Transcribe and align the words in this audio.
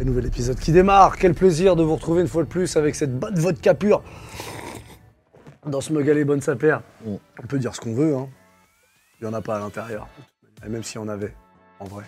Un 0.00 0.04
nouvel 0.04 0.26
épisode 0.26 0.58
qui 0.58 0.72
démarre. 0.72 1.16
Quel 1.16 1.34
plaisir 1.34 1.74
de 1.76 1.82
vous 1.82 1.94
retrouver 1.94 2.20
une 2.22 2.28
fois 2.28 2.42
de 2.42 2.48
plus 2.48 2.76
avec 2.76 2.94
cette 2.94 3.18
bonne 3.18 3.34
vodka 3.38 3.74
pure. 3.74 4.02
Dans 5.66 5.80
ce 5.80 5.92
Mogalé 5.92 6.24
Bonne 6.24 6.40
Sapère. 6.42 6.82
Mm. 7.04 7.14
On 7.42 7.46
peut 7.46 7.58
dire 7.58 7.74
ce 7.74 7.80
qu'on 7.80 7.94
veut, 7.94 8.14
hein. 8.14 8.28
Il 9.20 9.26
n'y 9.26 9.30
en 9.32 9.34
a 9.34 9.40
pas 9.40 9.56
à 9.56 9.58
l'intérieur. 9.58 10.06
Et 10.64 10.68
même 10.68 10.82
s'il 10.82 11.00
y 11.00 11.04
en 11.04 11.08
avait, 11.08 11.34
en 11.80 11.86
vrai. 11.86 12.04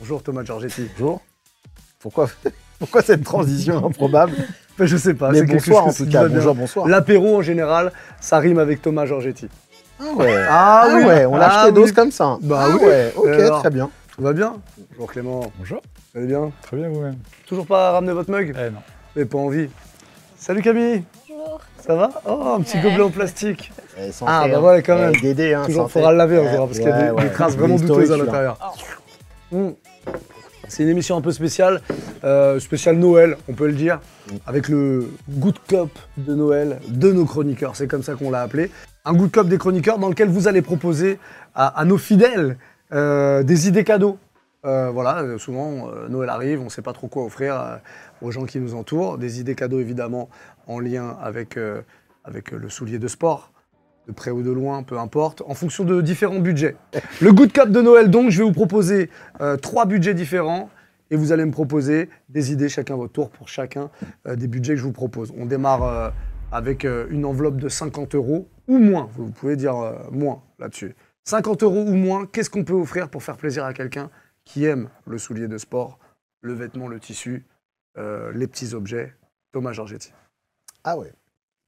Bonjour 0.00 0.22
Thomas 0.22 0.42
Giorgetti. 0.42 0.88
Bonjour. 0.98 1.20
Pourquoi, 2.00 2.28
pourquoi 2.78 3.02
cette 3.02 3.22
transition 3.22 3.76
improbable? 3.86 4.32
Ben, 4.76 4.86
je 4.86 4.96
sais 4.96 5.14
pas. 5.14 5.30
Mais 5.30 5.40
quelque 5.40 5.52
bonsoir 5.52 5.86
en 5.86 5.92
tout 5.92 6.06
cas. 6.08 6.26
Bonjour, 6.26 6.54
bonsour. 6.54 6.88
L'apéro 6.88 7.36
en 7.36 7.42
général, 7.42 7.92
ça 8.20 8.38
rime 8.38 8.58
avec 8.58 8.82
Thomas 8.82 9.06
Giorgetti. 9.06 9.48
Ah 10.00 10.04
ouais. 10.16 10.34
Ah, 10.48 10.84
Ah 10.88 11.06
ouais, 11.06 11.26
on 11.26 11.36
lâche 11.36 11.52
Ah 11.54 11.66
les 11.66 11.72
doses 11.72 11.90
oui. 11.90 11.94
comme 11.94 12.10
ça. 12.10 12.38
Bah 12.42 12.64
ah 12.66 12.68
oui. 12.74 12.86
ouais, 12.86 13.12
ok, 13.14 13.28
Alors. 13.28 13.60
très 13.60 13.70
bien. 13.70 13.90
Tout 14.16 14.22
va 14.22 14.32
bien? 14.32 14.56
Bonjour 14.92 15.12
Clément. 15.12 15.52
Bonjour. 15.58 15.80
Vous 16.12 16.18
allez 16.18 16.26
bien 16.28 16.50
Très 16.62 16.76
bien 16.76 16.88
vous-même. 16.88 17.16
Toujours 17.46 17.66
pas 17.66 17.92
ramené 17.92 18.12
votre 18.12 18.30
mug 18.30 18.54
Eh 18.58 18.70
non. 18.70 18.80
Mais 19.16 19.24
pas 19.24 19.38
envie. 19.38 19.68
Salut 20.36 20.62
Camille. 20.62 21.04
Bonjour. 21.28 21.60
Ça 21.86 21.94
va? 21.94 22.10
Oh, 22.26 22.54
un 22.56 22.60
petit 22.62 22.76
Ouais. 22.78 22.82
gobelet 22.82 23.02
en 23.02 23.10
plastique. 23.10 23.72
Eh, 23.98 24.10
Ah, 24.26 24.46
bah 24.48 24.58
voilà, 24.58 24.82
quand 24.82 24.96
eh, 24.96 25.00
même. 25.12 25.20
Dédé, 25.20 25.54
hein, 25.54 25.62
Toujours, 25.66 25.90
faudra 25.90 26.08
faire. 26.08 26.12
le 26.12 26.18
laver 26.18 26.38
Ouais, 26.38 26.48
encore 26.54 26.66
parce 26.66 26.78
qu'il 26.78 26.88
y 26.88 26.92
a 26.92 26.96
des, 27.02 27.10
ouais, 27.10 27.16
des 27.22 27.28
ouais. 27.28 27.32
traces 27.32 27.56
vraiment 27.56 27.76
douteuses 27.76 28.12
à 28.12 28.16
l'intérieur. 28.16 28.58
Mm. 29.52 29.68
C'est 30.68 30.84
une 30.84 30.88
émission 30.88 31.16
un 31.16 31.20
peu 31.20 31.32
spéciale, 31.32 31.80
euh, 32.22 32.60
spéciale 32.60 32.96
Noël, 32.96 33.36
on 33.48 33.54
peut 33.54 33.66
le 33.66 33.72
dire, 33.72 34.00
avec 34.46 34.68
le 34.68 35.10
good 35.28 35.56
cop 35.68 35.90
de 36.16 36.32
Noël 36.34 36.78
de 36.86 37.10
nos 37.12 37.24
chroniqueurs, 37.24 37.74
c'est 37.74 37.88
comme 37.88 38.04
ça 38.04 38.14
qu'on 38.14 38.30
l'a 38.30 38.42
appelé. 38.42 38.70
Un 39.04 39.14
good 39.14 39.32
cop 39.32 39.48
des 39.48 39.58
chroniqueurs 39.58 39.98
dans 39.98 40.08
lequel 40.08 40.28
vous 40.28 40.46
allez 40.46 40.62
proposer 40.62 41.18
à, 41.56 41.66
à 41.80 41.84
nos 41.84 41.98
fidèles 41.98 42.56
euh, 42.92 43.42
des 43.42 43.66
idées 43.66 43.82
cadeaux. 43.82 44.16
Euh, 44.66 44.90
voilà, 44.90 45.22
euh, 45.22 45.38
souvent 45.38 45.88
euh, 45.88 46.08
Noël 46.08 46.28
arrive, 46.28 46.60
on 46.60 46.64
ne 46.64 46.68
sait 46.68 46.82
pas 46.82 46.92
trop 46.92 47.08
quoi 47.08 47.24
offrir 47.24 47.58
euh, 47.58 47.76
aux 48.20 48.30
gens 48.30 48.44
qui 48.44 48.60
nous 48.60 48.74
entourent. 48.74 49.16
Des 49.16 49.40
idées 49.40 49.54
cadeaux 49.54 49.80
évidemment 49.80 50.28
en 50.66 50.80
lien 50.80 51.16
avec, 51.22 51.58
avec 52.24 52.52
le 52.52 52.68
soulier 52.68 52.98
de 52.98 53.08
sport, 53.08 53.52
de 54.06 54.12
près 54.12 54.30
ou 54.30 54.42
de 54.42 54.50
loin, 54.50 54.82
peu 54.82 54.98
importe, 54.98 55.42
en 55.46 55.54
fonction 55.54 55.84
de 55.84 56.00
différents 56.00 56.38
budgets. 56.38 56.76
Le 57.20 57.32
Good 57.32 57.52
Cup 57.52 57.70
de 57.70 57.80
Noël, 57.80 58.10
donc, 58.10 58.30
je 58.30 58.38
vais 58.38 58.44
vous 58.44 58.52
proposer 58.52 59.10
trois 59.62 59.84
budgets 59.84 60.14
différents 60.14 60.70
et 61.10 61.16
vous 61.16 61.32
allez 61.32 61.44
me 61.44 61.50
proposer 61.50 62.08
des 62.28 62.52
idées 62.52 62.68
chacun 62.68 62.94
votre 62.94 63.12
tour 63.12 63.30
pour 63.30 63.48
chacun 63.48 63.90
des 64.32 64.46
budgets 64.46 64.74
que 64.74 64.78
je 64.78 64.84
vous 64.84 64.92
propose. 64.92 65.32
On 65.36 65.46
démarre 65.46 66.12
avec 66.52 66.84
une 66.84 67.24
enveloppe 67.24 67.56
de 67.56 67.68
50 67.68 68.14
euros 68.14 68.46
ou 68.68 68.78
moins. 68.78 69.08
Vous 69.16 69.30
pouvez 69.30 69.56
dire 69.56 69.74
moins 70.12 70.42
là-dessus. 70.60 70.94
50 71.24 71.64
euros 71.64 71.82
ou 71.82 71.94
moins, 71.94 72.26
qu'est-ce 72.26 72.50
qu'on 72.50 72.64
peut 72.64 72.74
offrir 72.74 73.08
pour 73.08 73.24
faire 73.24 73.36
plaisir 73.36 73.64
à 73.64 73.72
quelqu'un 73.72 74.08
qui 74.44 74.64
aime 74.64 74.88
le 75.06 75.18
soulier 75.18 75.48
de 75.48 75.58
sport, 75.58 75.98
le 76.40 76.52
vêtement, 76.54 76.88
le 76.88 77.00
tissu, 77.00 77.46
euh, 77.98 78.32
les 78.32 78.46
petits 78.46 78.74
objets 78.74 79.14
Thomas 79.52 79.72
Giorgetti. 79.72 80.12
Ah 80.84 80.96
ouais. 80.96 81.12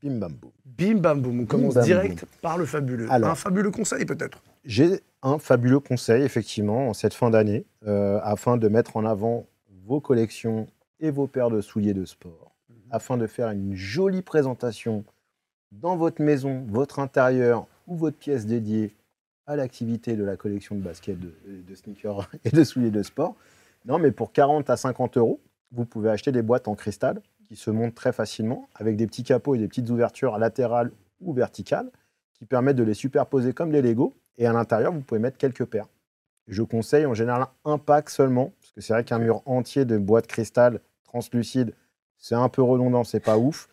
Bim 0.02 0.18
bam 0.18 0.32
boum. 0.32 0.50
Bim 0.64 0.94
bam 1.00 1.20
boum, 1.20 1.40
on 1.40 1.46
commence 1.46 1.74
bam, 1.74 1.84
direct 1.84 2.24
par 2.40 2.58
le 2.58 2.66
fabuleux. 2.66 3.10
Alors. 3.10 3.30
Un 3.30 3.34
fabuleux 3.34 3.70
conseil 3.70 4.04
peut-être. 4.04 4.42
J'ai 4.64 5.00
un 5.22 5.38
fabuleux 5.38 5.80
conseil, 5.80 6.22
effectivement, 6.22 6.88
en 6.88 6.94
cette 6.94 7.14
fin 7.14 7.30
d'année, 7.30 7.64
euh, 7.86 8.20
afin 8.22 8.56
de 8.56 8.68
mettre 8.68 8.96
en 8.96 9.04
avant 9.04 9.46
vos 9.84 10.00
collections 10.00 10.66
et 11.00 11.10
vos 11.10 11.26
paires 11.26 11.50
de 11.50 11.60
souliers 11.60 11.94
de 11.94 12.04
sport, 12.04 12.52
afin 12.90 13.16
de 13.16 13.26
faire 13.26 13.50
une 13.50 13.74
jolie 13.74 14.22
présentation 14.22 15.04
dans 15.72 15.96
votre 15.96 16.22
maison, 16.22 16.64
votre 16.68 16.98
intérieur 16.98 17.66
ou 17.86 17.96
votre 17.96 18.16
pièce 18.16 18.46
dédiée 18.46 18.94
à 19.46 19.56
l'activité 19.56 20.16
de 20.16 20.24
la 20.24 20.36
collection 20.36 20.74
de 20.74 20.80
baskets, 20.80 21.18
de, 21.18 21.74
sneakers 21.74 22.28
et 22.44 22.50
de 22.50 22.64
souliers 22.64 22.90
de 22.90 23.02
sport. 23.02 23.36
Non, 23.84 23.98
mais 23.98 24.12
pour 24.12 24.32
40 24.32 24.70
à 24.70 24.76
50 24.76 25.16
euros, 25.16 25.40
vous 25.72 25.84
pouvez 25.84 26.10
acheter 26.10 26.32
des 26.32 26.42
boîtes 26.42 26.68
en 26.68 26.74
cristal 26.74 27.20
qui 27.48 27.56
se 27.56 27.70
montent 27.70 27.94
très 27.94 28.12
facilement 28.12 28.68
avec 28.74 28.96
des 28.96 29.06
petits 29.06 29.24
capots 29.24 29.54
et 29.54 29.58
des 29.58 29.68
petites 29.68 29.90
ouvertures 29.90 30.38
latérales 30.38 30.92
ou 31.20 31.32
verticales 31.32 31.90
qui 32.34 32.44
permettent 32.44 32.76
de 32.76 32.82
les 32.82 32.94
superposer 32.94 33.52
comme 33.52 33.70
des 33.70 33.82
Lego. 33.82 34.14
Et 34.38 34.46
à 34.46 34.52
l'intérieur, 34.52 34.92
vous 34.92 35.00
pouvez 35.00 35.20
mettre 35.20 35.36
quelques 35.36 35.64
paires. 35.64 35.88
Je 36.48 36.62
conseille 36.62 37.06
en 37.06 37.14
général 37.14 37.46
un 37.64 37.78
pack 37.78 38.10
seulement, 38.10 38.52
parce 38.60 38.72
que 38.72 38.80
c'est 38.80 38.92
vrai 38.92 39.04
qu'un 39.04 39.18
mur 39.18 39.42
entier 39.46 39.84
de 39.84 39.98
boîtes 39.98 40.26
cristal 40.26 40.80
translucides, 41.04 41.74
c'est 42.16 42.34
un 42.34 42.48
peu 42.48 42.62
redondant, 42.62 43.04
c'est 43.04 43.20
pas 43.20 43.36
ouf. 43.36 43.68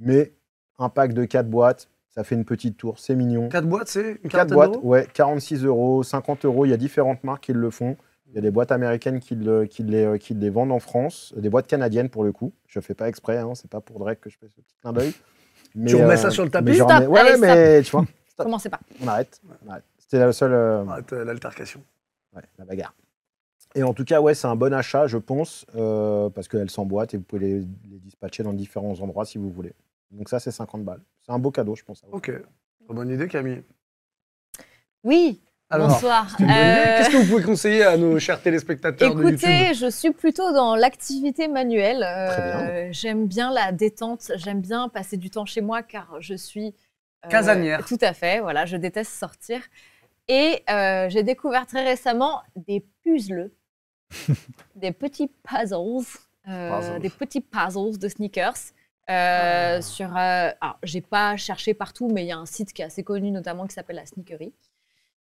Mais 0.00 0.32
un 0.78 0.88
pack 0.88 1.12
de 1.12 1.24
4 1.24 1.48
boîtes, 1.48 1.88
ça 2.10 2.24
fait 2.24 2.34
une 2.34 2.44
petite 2.44 2.76
tour, 2.76 2.98
c'est 2.98 3.14
mignon. 3.14 3.48
4 3.48 3.66
boîtes, 3.66 3.88
c'est 3.88 4.10
une 4.22 4.30
4 4.30 4.30
quarantaine 4.48 4.54
boîtes, 4.54 4.76
ouais, 4.82 5.06
46 5.12 5.64
euros, 5.64 6.02
50 6.02 6.44
euros. 6.44 6.64
Il 6.66 6.70
y 6.70 6.72
a 6.72 6.76
différentes 6.76 7.22
marques 7.24 7.44
qui 7.44 7.52
le 7.52 7.70
font. 7.70 7.96
Il 8.30 8.34
y 8.34 8.38
a 8.38 8.40
des 8.42 8.50
boîtes 8.50 8.72
américaines 8.72 9.20
qui, 9.20 9.34
le- 9.36 9.64
qui 9.64 9.82
les, 9.82 10.04
euh, 10.04 10.18
qui 10.18 10.34
les 10.34 10.50
vendent 10.50 10.72
en 10.72 10.80
France, 10.80 11.32
des 11.36 11.48
boîtes 11.48 11.66
canadiennes 11.66 12.10
pour 12.10 12.24
le 12.24 12.32
coup. 12.32 12.52
Je 12.66 12.78
fais 12.80 12.92
pas 12.94 13.08
exprès, 13.08 13.38
hein, 13.38 13.52
c'est 13.54 13.70
pas 13.70 13.80
pour 13.80 13.98
Drake 14.00 14.20
que 14.20 14.28
je 14.28 14.36
fais 14.38 14.48
ce 14.48 14.60
petit 14.60 14.74
clin 14.82 14.92
d'œil. 14.92 15.12
Mais, 15.74 15.92
remets 15.94 16.16
ça 16.18 16.30
sur 16.30 16.44
le 16.44 16.50
tapis 16.50 16.66
mais 16.66 16.74
Stop, 16.74 17.08
Ouais, 17.08 17.20
allez, 17.20 17.38
mais 17.40 17.82
tu 17.82 17.90
vois, 17.90 18.04
Stop. 18.28 18.44
Commencez 18.46 18.68
pas. 18.68 18.80
on 19.02 19.08
arrête. 19.08 19.40
on 19.66 19.70
arrête. 19.70 19.84
C'était 19.98 20.18
la 20.18 20.32
seule. 20.32 20.52
euh, 20.52 20.84
Arrête, 20.86 21.12
euh, 21.12 21.24
L'altercation. 21.24 21.80
Ouais, 22.36 22.42
la 22.58 22.64
bagarre. 22.66 22.94
Et 23.74 23.82
en 23.82 23.92
tout 23.94 24.04
cas, 24.04 24.20
ouais, 24.20 24.34
c'est 24.34 24.46
un 24.46 24.56
bon 24.56 24.72
achat, 24.74 25.06
je 25.06 25.18
pense, 25.18 25.64
euh, 25.76 26.28
parce 26.30 26.48
qu'elles 26.48 26.70
s'emboîtent 26.70 27.14
et 27.14 27.16
vous 27.18 27.22
pouvez 27.22 27.40
les, 27.46 27.54
les 27.90 27.98
dispatcher 27.98 28.42
dans 28.42 28.52
différents 28.54 28.98
endroits 29.00 29.24
si 29.24 29.38
vous 29.38 29.50
voulez. 29.50 29.72
Donc 30.10 30.28
ça, 30.28 30.40
c'est 30.40 30.50
50 30.50 30.84
balles. 30.84 31.02
C'est 31.24 31.32
un 31.32 31.38
beau 31.38 31.50
cadeau, 31.50 31.74
je 31.76 31.84
pense. 31.84 32.02
à 32.02 32.06
vous. 32.06 32.14
Ok. 32.14 32.30
Très 32.30 32.94
bonne 32.94 33.10
idée, 33.10 33.28
Camille. 33.28 33.62
Oui, 35.04 35.40
Alors, 35.70 35.88
bonsoir. 35.88 36.36
Euh, 36.40 36.44
Qu'est-ce 36.46 37.10
que 37.10 37.16
vous 37.18 37.26
pouvez 37.30 37.42
conseiller 37.44 37.82
à 37.84 37.96
nos 37.96 38.18
chers 38.18 38.40
téléspectateurs 38.42 39.14
de 39.14 39.22
YouTube 39.22 39.48
Écoutez, 39.48 39.74
je 39.74 39.88
suis 39.90 40.10
plutôt 40.12 40.52
dans 40.52 40.74
l'activité 40.74 41.46
manuelle. 41.48 42.02
Euh, 42.02 42.88
J'aime 42.90 43.26
bien 43.26 43.52
la 43.52 43.70
détente, 43.72 44.32
j'aime 44.36 44.60
bien 44.60 44.88
passer 44.88 45.16
du 45.16 45.30
temps 45.30 45.44
chez 45.46 45.60
moi 45.60 45.82
car 45.82 46.16
je 46.20 46.34
suis 46.34 46.74
euh, 47.24 47.28
Casanière. 47.28 47.84
Tout 47.86 47.98
à 48.00 48.12
fait, 48.12 48.40
voilà, 48.40 48.64
je 48.66 48.76
déteste 48.76 49.12
sortir. 49.12 49.60
Et 50.26 50.62
euh, 50.68 51.08
j'ai 51.10 51.22
découvert 51.22 51.66
très 51.66 51.84
récemment 51.84 52.42
des 52.56 52.84
puzzles, 53.04 53.50
des 54.74 54.92
petits 54.92 55.30
puzzles, 55.42 56.04
euh, 56.48 56.76
Puzzles. 56.78 57.00
des 57.00 57.10
petits 57.10 57.40
puzzles 57.40 57.98
de 57.98 58.08
sneakers. 58.08 58.72
Euh, 59.10 59.80
sur, 59.80 60.14
euh, 60.16 60.50
alors, 60.60 60.78
j'ai 60.82 61.00
pas 61.00 61.36
cherché 61.36 61.72
partout, 61.74 62.08
mais 62.12 62.24
il 62.24 62.28
y 62.28 62.32
a 62.32 62.38
un 62.38 62.46
site 62.46 62.72
qui 62.72 62.82
est 62.82 62.84
assez 62.84 63.02
connu, 63.02 63.30
notamment 63.30 63.66
qui 63.66 63.74
s'appelle 63.74 63.96
la 63.96 64.06
Sneakery. 64.06 64.52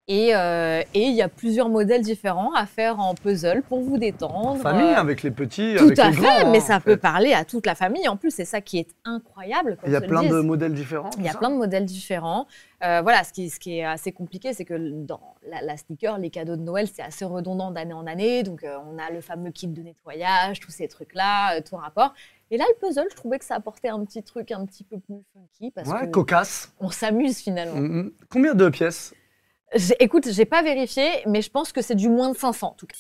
Et 0.08 0.36
euh, 0.36 0.82
et 0.94 1.02
il 1.08 1.16
y 1.16 1.24
a 1.24 1.30
plusieurs 1.30 1.68
modèles 1.68 2.04
différents 2.04 2.54
à 2.54 2.68
faire 2.68 3.00
en 3.00 3.16
puzzle 3.16 3.64
pour 3.64 3.82
vous 3.82 3.98
détendre. 3.98 4.58
Famille, 4.62 4.84
Euh, 4.94 4.98
avec 5.00 5.24
les 5.24 5.32
petits, 5.32 5.74
tout 5.80 5.86
avec 5.86 5.98
à 5.98 6.10
les 6.10 6.14
fait, 6.16 6.22
grands. 6.22 6.52
mais 6.52 6.60
hein, 6.60 6.62
ça 6.62 6.76
en 6.78 6.80
peut 6.80 6.92
fait. 6.92 6.98
parler 6.98 7.34
à 7.34 7.44
toute 7.44 7.66
la 7.66 7.74
famille. 7.74 8.08
En 8.08 8.16
plus, 8.16 8.30
c'est 8.30 8.46
ça 8.46 8.62
qui 8.62 8.78
est 8.78 8.88
incroyable. 9.04 9.80
Il 9.88 9.92
y 9.92 9.96
a 9.96 10.02
plein 10.02 10.22
de 10.22 10.42
modèles 10.42 10.74
différents. 10.76 11.10
Il 11.18 11.24
y 11.26 11.28
a 11.28 11.34
plein 11.34 11.50
de 11.50 11.56
modèles 11.56 11.86
différents. 11.86 12.46
Euh, 12.84 13.02
voilà, 13.02 13.24
ce 13.24 13.34
qui, 13.34 13.50
ce 13.50 13.60
qui 13.60 13.80
est 13.80 13.84
assez 13.84 14.12
compliqué, 14.12 14.54
c'est 14.54 14.64
que 14.64 14.76
dans 14.78 15.22
la, 15.50 15.64
la 15.64 15.76
sneaker, 15.76 16.20
les 16.20 16.30
cadeaux 16.30 16.56
de 16.56 16.62
Noël, 16.62 16.88
c'est 16.94 17.02
assez 17.02 17.26
redondant 17.26 17.72
d'année 17.72 17.94
en 17.94 18.06
année. 18.06 18.44
Donc, 18.44 18.64
on 18.64 19.00
a 19.00 19.10
le 19.12 19.22
fameux 19.22 19.50
kit 19.50 19.66
de 19.68 19.82
nettoyage, 19.82 20.60
tous 20.60 20.70
ces 20.72 20.88
trucs-là, 20.88 21.62
tout 21.62 21.78
rapport. 21.78 22.14
Et 22.52 22.58
là, 22.58 22.66
le 22.70 22.76
puzzle, 22.80 23.08
je 23.10 23.16
trouvais 23.16 23.40
que 23.40 23.46
ça 23.46 23.56
apportait 23.56 23.90
un 23.90 24.06
petit 24.06 24.22
truc 24.22 24.52
un 24.52 24.68
petit 24.68 24.84
peu 24.84 25.00
plus 25.00 25.16
funky 25.34 25.72
parce 25.72 25.90
Ouais, 25.90 26.02
que 26.06 26.12
cocasse. 26.12 26.72
on 26.80 26.92
s'amuse 26.92 27.40
finalement. 27.40 27.76
Mm, 27.82 28.02
mm. 28.04 28.12
Combien 28.30 28.54
de 28.54 28.70
pièces? 28.70 29.16
Écoute, 30.00 30.30
j'ai 30.32 30.46
pas 30.46 30.62
vérifié, 30.62 31.08
mais 31.28 31.42
je 31.42 31.50
pense 31.50 31.72
que 31.72 31.82
c'est 31.82 31.96
du 31.96 32.10
moins 32.10 32.32
de 32.32 32.38
500 32.38 32.68
en 32.68 32.72
tout 32.72 32.86
cas. 32.88 32.96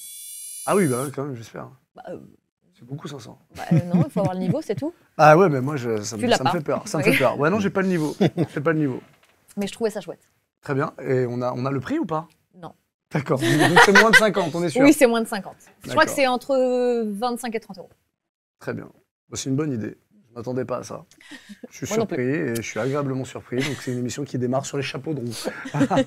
Ah 0.65 0.75
oui, 0.75 0.87
bah 0.87 1.05
quand 1.15 1.23
même, 1.25 1.35
j'espère. 1.35 1.69
Bah, 1.95 2.03
euh, 2.09 2.17
C'est 2.77 2.85
beaucoup 2.85 3.07
500. 3.07 3.37
bah, 3.55 3.63
euh, 3.71 3.79
non, 3.93 4.03
il 4.05 4.11
faut 4.11 4.19
avoir 4.21 4.33
le 4.33 4.39
niveau, 4.41 4.61
c'est 4.61 4.75
tout. 4.75 4.93
Ah 5.17 5.37
ouais, 5.37 5.47
mais 5.47 5.61
moi, 5.61 5.77
je, 5.77 6.01
ça, 6.01 6.17
me- 6.17 6.29
ça 6.31 6.51
fait 6.51 6.59
peur. 6.61 6.85
Ça 6.87 6.97
me 6.97 7.03
fait 7.03 7.17
peur. 7.17 7.39
Ouais, 7.39 7.49
non, 7.49 7.59
j'ai 7.59 7.69
pas 7.69 7.81
le 7.81 7.87
niveau. 7.87 8.15
J'ai 8.53 8.59
pas 8.61 8.73
le 8.73 8.79
niveau. 8.79 8.99
Mais 9.55 9.67
je 9.67 9.71
trouvais 9.71 9.89
ça 9.89 10.01
chouette. 10.01 10.29
Très 10.61 10.73
bien. 10.73 10.93
Et 11.01 11.25
on 11.29 11.41
a, 11.41 11.53
on 11.53 11.65
a 11.65 11.71
le 11.71 11.79
prix 11.79 11.99
ou 11.99 12.05
pas? 12.05 12.27
Non. 12.55 12.73
D'accord. 13.11 13.39
Donc 13.39 13.79
c'est 13.85 13.93
moins 13.97 14.09
de 14.11 14.15
50, 14.17 14.53
on 14.55 14.63
est 14.63 14.69
sûr. 14.69 14.81
Oui, 14.81 14.91
c'est 14.91 15.07
moins 15.07 15.21
de 15.21 15.27
50. 15.27 15.55
Je 15.85 15.89
crois 15.91 16.03
que 16.05 16.11
c'est 16.11 16.27
entre 16.27 17.03
25 17.05 17.55
et 17.55 17.59
30 17.61 17.77
euros. 17.77 17.89
Très 18.59 18.73
bien. 18.73 18.89
Bah, 19.29 19.37
c'est 19.37 19.49
une 19.49 19.55
bonne 19.55 19.71
idée. 19.71 19.95
Je 20.35 20.39
m'attendais 20.39 20.65
pas 20.65 20.79
à 20.79 20.83
ça. 20.83 21.05
Je 21.71 21.77
suis 21.77 21.87
Moi 21.87 21.95
surpris 21.95 22.23
et 22.23 22.55
je 22.55 22.61
suis 22.61 22.79
agréablement 22.79 23.23
surpris. 23.23 23.55
Donc 23.55 23.77
c'est 23.79 23.93
une 23.93 23.99
émission 23.99 24.25
qui 24.25 24.37
démarre 24.37 24.65
sur 24.65 24.75
les 24.75 24.83
chapeaux 24.83 25.13
de 25.13 25.21
roue. 25.21 25.49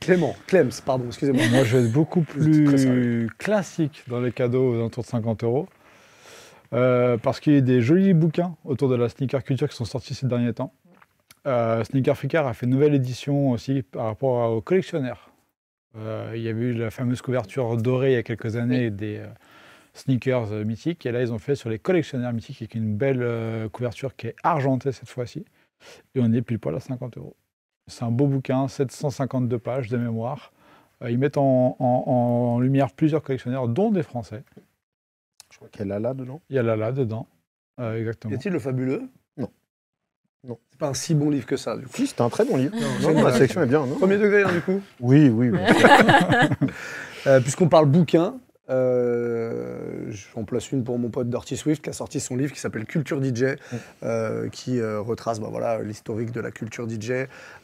Clément, 0.00 0.34
Clems, 0.48 0.70
pardon, 0.84 1.04
excusez-moi. 1.06 1.44
Moi, 1.50 1.64
je 1.64 1.76
vais 1.76 1.84
être 1.84 1.92
beaucoup 1.92 2.22
plus 2.22 3.28
classique 3.38 4.02
dans 4.08 4.20
les 4.20 4.32
cadeaux 4.32 4.72
aux 4.72 4.74
alentours 4.74 5.04
de 5.04 5.08
50 5.08 5.44
euros. 5.44 5.68
Euh, 6.72 7.16
parce 7.18 7.40
qu'il 7.40 7.54
y 7.54 7.56
a 7.56 7.60
des 7.60 7.80
jolis 7.80 8.14
bouquins 8.14 8.56
autour 8.64 8.88
de 8.88 8.96
la 8.96 9.08
sneaker 9.08 9.42
culture 9.42 9.68
qui 9.68 9.76
sont 9.76 9.84
sortis 9.84 10.14
ces 10.14 10.26
derniers 10.26 10.52
temps. 10.52 10.74
Euh, 11.46 11.84
Sneaker 11.84 12.16
Freaker 12.16 12.46
a 12.46 12.54
fait 12.54 12.66
une 12.66 12.72
nouvelle 12.72 12.94
édition 12.94 13.50
aussi 13.50 13.82
par 13.82 14.06
rapport 14.06 14.52
aux 14.52 14.60
collectionneurs. 14.60 15.30
Euh, 15.96 16.32
il 16.34 16.42
y 16.42 16.48
avait 16.48 16.60
eu 16.60 16.72
la 16.74 16.90
fameuse 16.90 17.22
couverture 17.22 17.76
dorée 17.76 18.10
il 18.10 18.14
y 18.14 18.16
a 18.16 18.22
quelques 18.22 18.56
années 18.56 18.90
des 18.90 19.18
euh, 19.18 19.26
sneakers 19.98 20.52
euh, 20.52 20.64
mythiques. 20.64 21.04
Et 21.06 21.12
là, 21.12 21.20
ils 21.22 21.32
ont 21.32 21.38
fait 21.38 21.54
sur 21.54 21.68
les 21.70 21.78
collectionneurs 21.78 22.32
mythiques 22.32 22.62
avec 22.62 22.74
une 22.74 22.96
belle 22.96 23.22
euh, 23.22 23.68
couverture 23.68 24.14
qui 24.16 24.28
est 24.28 24.36
argentée 24.42 24.92
cette 24.92 25.08
fois-ci. 25.08 25.44
Et 26.14 26.20
on 26.20 26.32
est 26.32 26.42
pile 26.42 26.58
poil 26.58 26.74
à 26.76 26.80
50 26.80 27.18
euros. 27.18 27.36
C'est 27.86 28.04
un 28.04 28.10
beau 28.10 28.26
bouquin, 28.26 28.68
752 28.68 29.58
pages 29.58 29.88
de 29.88 29.96
mémoire. 29.96 30.52
Euh, 31.02 31.10
ils 31.10 31.18
mettent 31.18 31.38
en, 31.38 31.76
en- 31.78 31.84
en 32.06 32.60
lumière 32.60 32.90
plusieurs 32.92 33.22
collectionneurs, 33.22 33.68
dont 33.68 33.90
des 33.90 34.02
Français. 34.02 34.42
Je 35.52 35.56
crois 35.56 35.68
qu'elle 35.70 35.92
a 35.92 35.98
là 35.98 36.12
dedans. 36.14 36.40
Il 36.50 36.56
y 36.56 36.58
a 36.58 36.62
Lala 36.62 36.92
dedans. 36.92 37.26
Euh, 37.80 37.96
Y 37.96 38.00
exactement. 38.00 38.34
a-t-il 38.34 38.52
le 38.52 38.58
fabuleux? 38.58 39.08
Non. 39.36 39.48
Non. 40.44 40.58
C'est 40.70 40.78
pas 40.78 40.88
un 40.88 40.94
si 40.94 41.14
bon 41.14 41.30
livre 41.30 41.46
que 41.46 41.56
ça, 41.56 41.76
du 41.76 41.84
coup. 41.86 41.92
Si, 41.96 42.06
c'était 42.08 42.22
un 42.22 42.28
très 42.28 42.44
bon 42.44 42.56
livre. 42.56 42.74
Non, 42.74 42.80
Non, 43.00 43.08
génial. 43.08 43.24
la 43.24 43.32
sélection 43.32 43.62
est 43.62 43.66
bien. 43.66 43.86
Non 43.86 43.94
Premier 43.96 44.18
degré, 44.18 44.42
hein, 44.42 44.52
du 44.52 44.60
coup. 44.60 44.80
oui, 45.00 45.28
oui. 45.30 45.50
Euh, 47.26 47.40
Puisqu'on 47.40 47.68
parle 47.68 47.86
bouquin, 47.86 48.36
euh, 48.70 50.06
j'en 50.10 50.44
place 50.44 50.72
une 50.72 50.84
pour 50.84 50.98
mon 50.98 51.08
pote 51.10 51.28
Dirty 51.28 51.56
Swift 51.56 51.82
qui 51.82 51.90
a 51.90 51.92
sorti 51.92 52.20
son 52.20 52.36
livre 52.36 52.52
qui 52.52 52.60
s'appelle 52.60 52.84
Culture 52.86 53.22
DJ, 53.22 53.56
euh, 54.02 54.48
qui 54.50 54.80
euh, 54.80 55.00
retrace 55.00 55.40
bah, 55.40 55.48
voilà, 55.50 55.82
l'historique 55.82 56.32
de 56.32 56.40
la 56.40 56.50
culture 56.50 56.88
DJ 56.88 57.12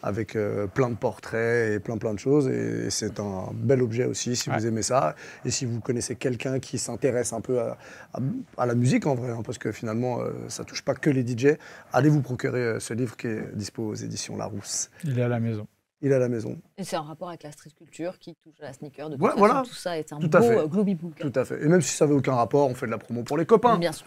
avec 0.02 0.36
plein 0.74 0.90
de 0.90 0.94
portraits 0.96 1.72
et 1.72 1.78
plein 1.80 1.96
plein 1.98 2.14
de 2.14 2.18
choses. 2.18 2.48
Et 2.48 2.90
c'est 2.90 3.20
un 3.20 3.48
bel 3.54 3.82
objet 3.82 4.04
aussi 4.04 4.36
si 4.36 4.50
Ouais. 4.50 4.58
vous 4.58 4.66
aimez 4.66 4.82
ça. 4.82 5.14
Et 5.44 5.50
si 5.50 5.64
vous 5.64 5.80
connaissez 5.80 6.16
quelqu'un 6.16 6.58
qui 6.60 6.78
s'intéresse 6.78 7.32
un 7.32 7.40
peu 7.40 7.60
à, 7.60 7.76
à- 8.12 8.20
à 8.58 8.66
la 8.66 8.74
musique 8.74 9.06
en 9.06 9.14
vrai, 9.14 9.30
hein, 9.30 9.42
parce 9.44 9.58
que 9.58 9.72
finalement 9.72 10.18
ça 10.48 10.64
touche 10.64 10.82
pas 10.82 10.94
que 10.94 11.10
les 11.10 11.26
DJ, 11.26 11.56
allez 11.92 12.08
vous 12.08 12.20
procurer 12.22 12.78
ce 12.80 12.94
livre 12.94 13.16
qui 13.16 13.26
est 13.28 13.54
dispo 13.54 13.88
aux 13.88 13.94
éditions 13.94 14.36
Larousse. 14.36 14.90
Il 15.04 15.18
est 15.18 15.22
à 15.22 15.28
la 15.28 15.40
maison. 15.40 15.66
Il 16.04 16.12
est 16.12 16.14
à 16.14 16.18
la 16.18 16.28
maison. 16.28 16.58
Et 16.76 16.84
c'est 16.84 16.96
un 16.96 17.02
rapport 17.02 17.28
avec 17.30 17.42
la 17.44 17.50
street 17.50 17.70
culture 17.76 18.18
qui 18.18 18.34
touche 18.34 18.60
à 18.60 18.64
la 18.66 18.72
sneaker. 18.74 19.08
De 19.08 19.14
toute 19.14 19.22
Ouais, 19.22 19.30
façon, 19.30 19.38
voilà. 19.38 19.62
tout 19.66 19.74
ça 19.74 19.98
est 19.98 20.12
un 20.12 20.18
Tout 20.18 20.28
beau 20.28 20.36
euh, 20.44 20.66
book. 20.66 21.14
Tout 21.18 21.32
à 21.34 21.44
fait. 21.46 21.64
Et 21.64 21.66
même 21.66 21.80
si 21.80 21.96
ça 21.96 22.04
n'avait 22.04 22.16
aucun 22.18 22.34
rapport, 22.34 22.68
on 22.68 22.74
fait 22.74 22.84
de 22.86 22.90
la 22.90 22.98
promo 22.98 23.22
pour 23.22 23.38
les 23.38 23.46
copains. 23.46 23.78
Bien 23.78 23.92
sûr. 23.92 24.06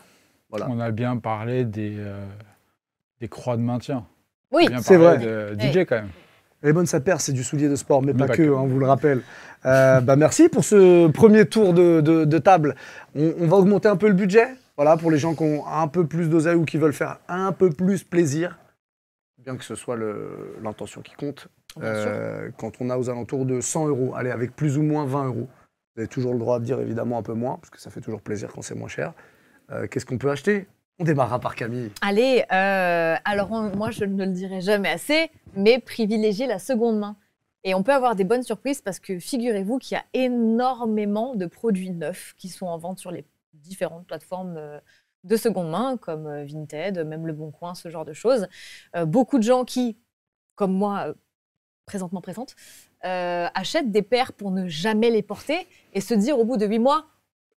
Voilà. 0.52 0.68
On 0.70 0.80
a 0.80 0.92
bien 0.92 1.18
parlé 1.18 1.66
des, 1.66 1.96
euh, 1.98 2.24
des 3.20 3.28
croix 3.28 3.58
de 3.58 3.64
maintien. 3.64 4.06
Oui, 4.52 4.68
c'est 4.82 4.96
vrai. 4.98 5.18
de 5.18 5.56
DJ 5.60 5.80
quand 5.88 5.96
même. 5.96 6.10
Les 6.64 6.72
bonnes 6.72 6.86
sapères, 6.86 7.20
c'est 7.20 7.34
du 7.34 7.44
soulier 7.44 7.68
de 7.68 7.76
sport, 7.76 8.02
mais, 8.04 8.14
Mais 8.14 8.20
pas, 8.20 8.28
pas 8.28 8.36
que, 8.38 8.44
que. 8.44 8.50
hein, 8.50 8.60
on 8.62 8.68
vous 8.68 8.80
le 8.80 8.86
rappelle. 8.88 9.22
Euh, 9.66 10.00
bah, 10.00 10.16
merci 10.16 10.50
pour 10.50 10.64
ce 10.64 11.08
premier 11.08 11.46
tour 11.48 11.74
de, 11.74 12.00
de- 12.02 12.26
de 12.26 12.38
table. 12.38 12.76
On, 13.16 13.34
on 13.40 13.48
va 13.48 13.58
augmenter 13.58 13.88
un 13.90 13.96
peu 13.98 14.08
le 14.08 14.14
budget, 14.14 14.48
voilà, 14.76 14.98
pour 14.98 15.10
les 15.12 15.18
gens 15.18 15.34
qui 15.36 15.44
ont 15.44 15.66
un 15.68 15.88
peu 15.88 16.06
plus 16.06 16.30
d'oseille 16.30 16.56
ou 16.56 16.64
qui 16.66 16.78
veulent 16.78 16.94
faire 16.94 17.18
un 17.28 17.52
peu 17.52 17.70
plus 17.72 18.04
plaisir, 18.04 18.58
bien 19.40 19.56
que 19.58 19.64
ce 19.64 19.76
soit 19.76 19.98
l'intention 20.62 21.02
qui 21.02 21.14
compte. 21.16 21.48
Euh, 21.84 22.50
quand 22.58 22.74
on 22.82 22.90
a 22.90 22.98
aux 22.98 23.10
alentours 23.10 23.46
de 23.46 23.62
100 23.62 23.88
euros, 23.88 24.14
allez, 24.16 24.32
avec 24.32 24.56
plus 24.56 24.78
ou 24.78 24.84
moins 24.84 25.06
20 25.06 25.26
euros, 25.28 25.48
vous 25.96 26.02
avez 26.02 26.08
toujours 26.08 26.34
le 26.34 26.40
droit 26.40 26.60
de 26.60 26.66
dire 26.66 26.80
évidemment 26.80 27.18
un 27.18 27.24
peu 27.24 27.34
moins, 27.34 27.58
parce 27.58 27.70
que 27.70 27.80
ça 27.80 27.90
fait 27.90 28.02
toujours 28.02 28.22
plaisir 28.22 28.50
quand 28.54 28.62
c'est 28.62 28.76
moins 28.76 28.88
cher. 28.88 29.14
Euh, 29.72 29.88
Qu'est-ce 29.88 30.06
qu'on 30.06 30.18
peut 30.18 30.30
acheter? 30.32 30.68
On 31.00 31.04
démarrera 31.04 31.40
par 31.40 31.56
Camille. 31.56 31.92
Allez, 32.02 32.44
euh, 32.52 33.16
alors 33.26 33.52
on- 33.52 33.76
moi 33.76 33.92
je 33.92 34.04
ne 34.06 34.26
le 34.26 34.32
dirai 34.32 34.62
jamais 34.62 34.90
assez, 34.90 35.30
mais 35.56 35.80
privilégiez 35.80 36.48
la 36.48 36.58
seconde 36.60 36.98
main. 37.00 37.16
Et 37.64 37.74
on 37.76 37.84
peut 37.84 37.94
avoir 37.94 38.16
des 38.16 38.24
bonnes 38.24 38.44
surprises 38.44 38.82
parce 38.82 39.00
que 39.00 39.20
figurez-vous 39.20 39.78
qu'il 39.78 39.96
y 39.96 40.00
a 40.00 40.06
énormément 40.14 41.36
de 41.36 41.46
produits 41.46 41.92
neufs 41.92 42.34
qui 42.38 42.50
sont 42.50 42.66
en 42.68 42.78
vente 42.78 42.98
sur 43.00 43.12
les 43.12 43.26
différentes 43.54 44.08
plateformes 44.08 44.60
de 45.24 45.36
seconde 45.36 45.70
main, 45.70 45.98
comme 45.98 46.44
Vinted, 46.46 47.06
même 47.06 47.28
Le 47.28 47.34
Bon 47.34 47.52
Coin, 47.52 47.76
ce 47.76 47.90
genre 47.90 48.06
de 48.06 48.14
choses. 48.14 48.48
Euh, 48.96 49.06
beaucoup 49.06 49.38
de 49.38 49.44
gens 49.44 49.66
qui, 49.66 49.98
comme 50.56 50.74
moi, 50.74 51.14
présentement 51.88 52.22
présente, 52.22 52.56
euh, 53.06 53.48
achètent 53.56 53.92
des 53.92 54.04
paires 54.04 54.34
pour 54.34 54.52
ne 54.52 54.68
jamais 54.68 55.10
les 55.10 55.24
porter 55.24 55.68
et 55.94 56.02
se 56.02 56.14
dire 56.14 56.38
au 56.38 56.46
bout 56.46 56.58
de 56.58 56.68
huit 56.68 56.80
mois, 56.80 57.08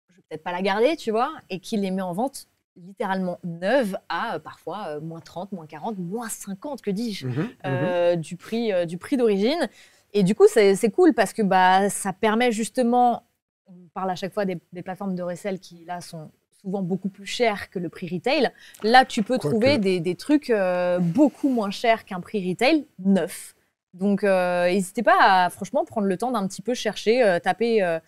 je 0.10 0.16
vais 0.16 0.22
peut-être 0.30 0.44
pas 0.44 0.54
la 0.54 0.62
garder, 0.62 0.96
tu 0.96 1.12
vois, 1.12 1.34
et 1.50 1.60
qui 1.60 1.76
les 1.76 1.92
met 1.92 2.02
en 2.02 2.14
vente 2.14 2.48
littéralement 2.78 3.40
neuve 3.44 3.98
à 4.08 4.36
euh, 4.36 4.40
parfois 4.40 4.86
euh, 4.88 5.02
moins 5.02 5.20
30, 5.20 5.52
moins 5.52 5.66
40, 5.66 5.98
moins 5.98 6.30
50, 6.30 6.81
que 6.81 6.92
dis-je, 6.92 7.28
euh, 7.66 8.16
du 8.16 8.38
prix, 8.38 8.72
du 8.86 8.98
prix 8.98 9.18
d'origine. 9.18 9.68
Et 10.14 10.24
du 10.24 10.34
coup, 10.34 10.46
c'est 10.48 10.76
c'est 10.76 10.90
cool 10.90 11.14
parce 11.14 11.34
que 11.34 11.42
bah, 11.42 11.90
ça 11.90 12.14
permet 12.14 12.52
justement, 12.52 13.24
on 13.68 13.74
parle 13.94 14.12
à 14.12 14.16
chaque 14.16 14.34
fois 14.34 14.46
des, 14.46 14.60
des 14.72 14.81
plateformes 14.81 15.16
de 15.16 15.24
resell 15.24 15.60
qui 15.60 15.84
là 15.86 16.00
sont 16.02 16.31
souvent 16.62 16.81
beaucoup 16.81 17.10
plus 17.10 17.26
chères 17.26 17.70
que 17.70 17.80
le 17.80 17.90
prix 17.90 18.08
retail. 18.08 18.52
Là, 18.84 19.06
tu 19.06 19.24
peux 19.24 19.38
trouver 19.38 19.78
des, 19.78 20.00
des 20.00 20.16
trucs 20.16 20.50
euh, 20.50 21.00
beaucoup 21.00 21.50
moins 21.50 21.72
chers 21.72 22.06
qu'un 22.06 22.20
prix 22.20 22.48
retail 22.48 22.86
neuf. 23.00 23.56
Donc, 23.94 24.24
euh, 24.24 24.66
n'hésitez 24.68 25.04
pas 25.04 25.18
à 25.46 25.50
franchement 25.50 25.84
prendre 25.86 26.08
le 26.08 26.18
temps 26.18 26.32
d'un 26.32 26.48
petit 26.48 26.62
peu 26.62 26.74
chercher, 26.74 27.24
euh, 27.24 27.40
taper, 27.40 27.82
euh, 27.84 28.00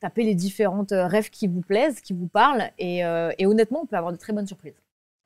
taper 0.00 0.24
les 0.24 0.34
différentes 0.34 0.92
rêves 0.92 1.30
qui 1.30 1.46
vous 1.46 1.60
plaisent, 1.60 2.00
qui 2.00 2.12
vous 2.12 2.26
parlent. 2.26 2.70
Et, 2.78 3.04
euh, 3.04 3.30
et 3.38 3.46
honnêtement, 3.46 3.80
on 3.82 3.86
peut 3.86 3.96
avoir 3.96 4.12
de 4.12 4.18
très 4.18 4.32
bonnes 4.32 4.46
surprises. 4.46 4.80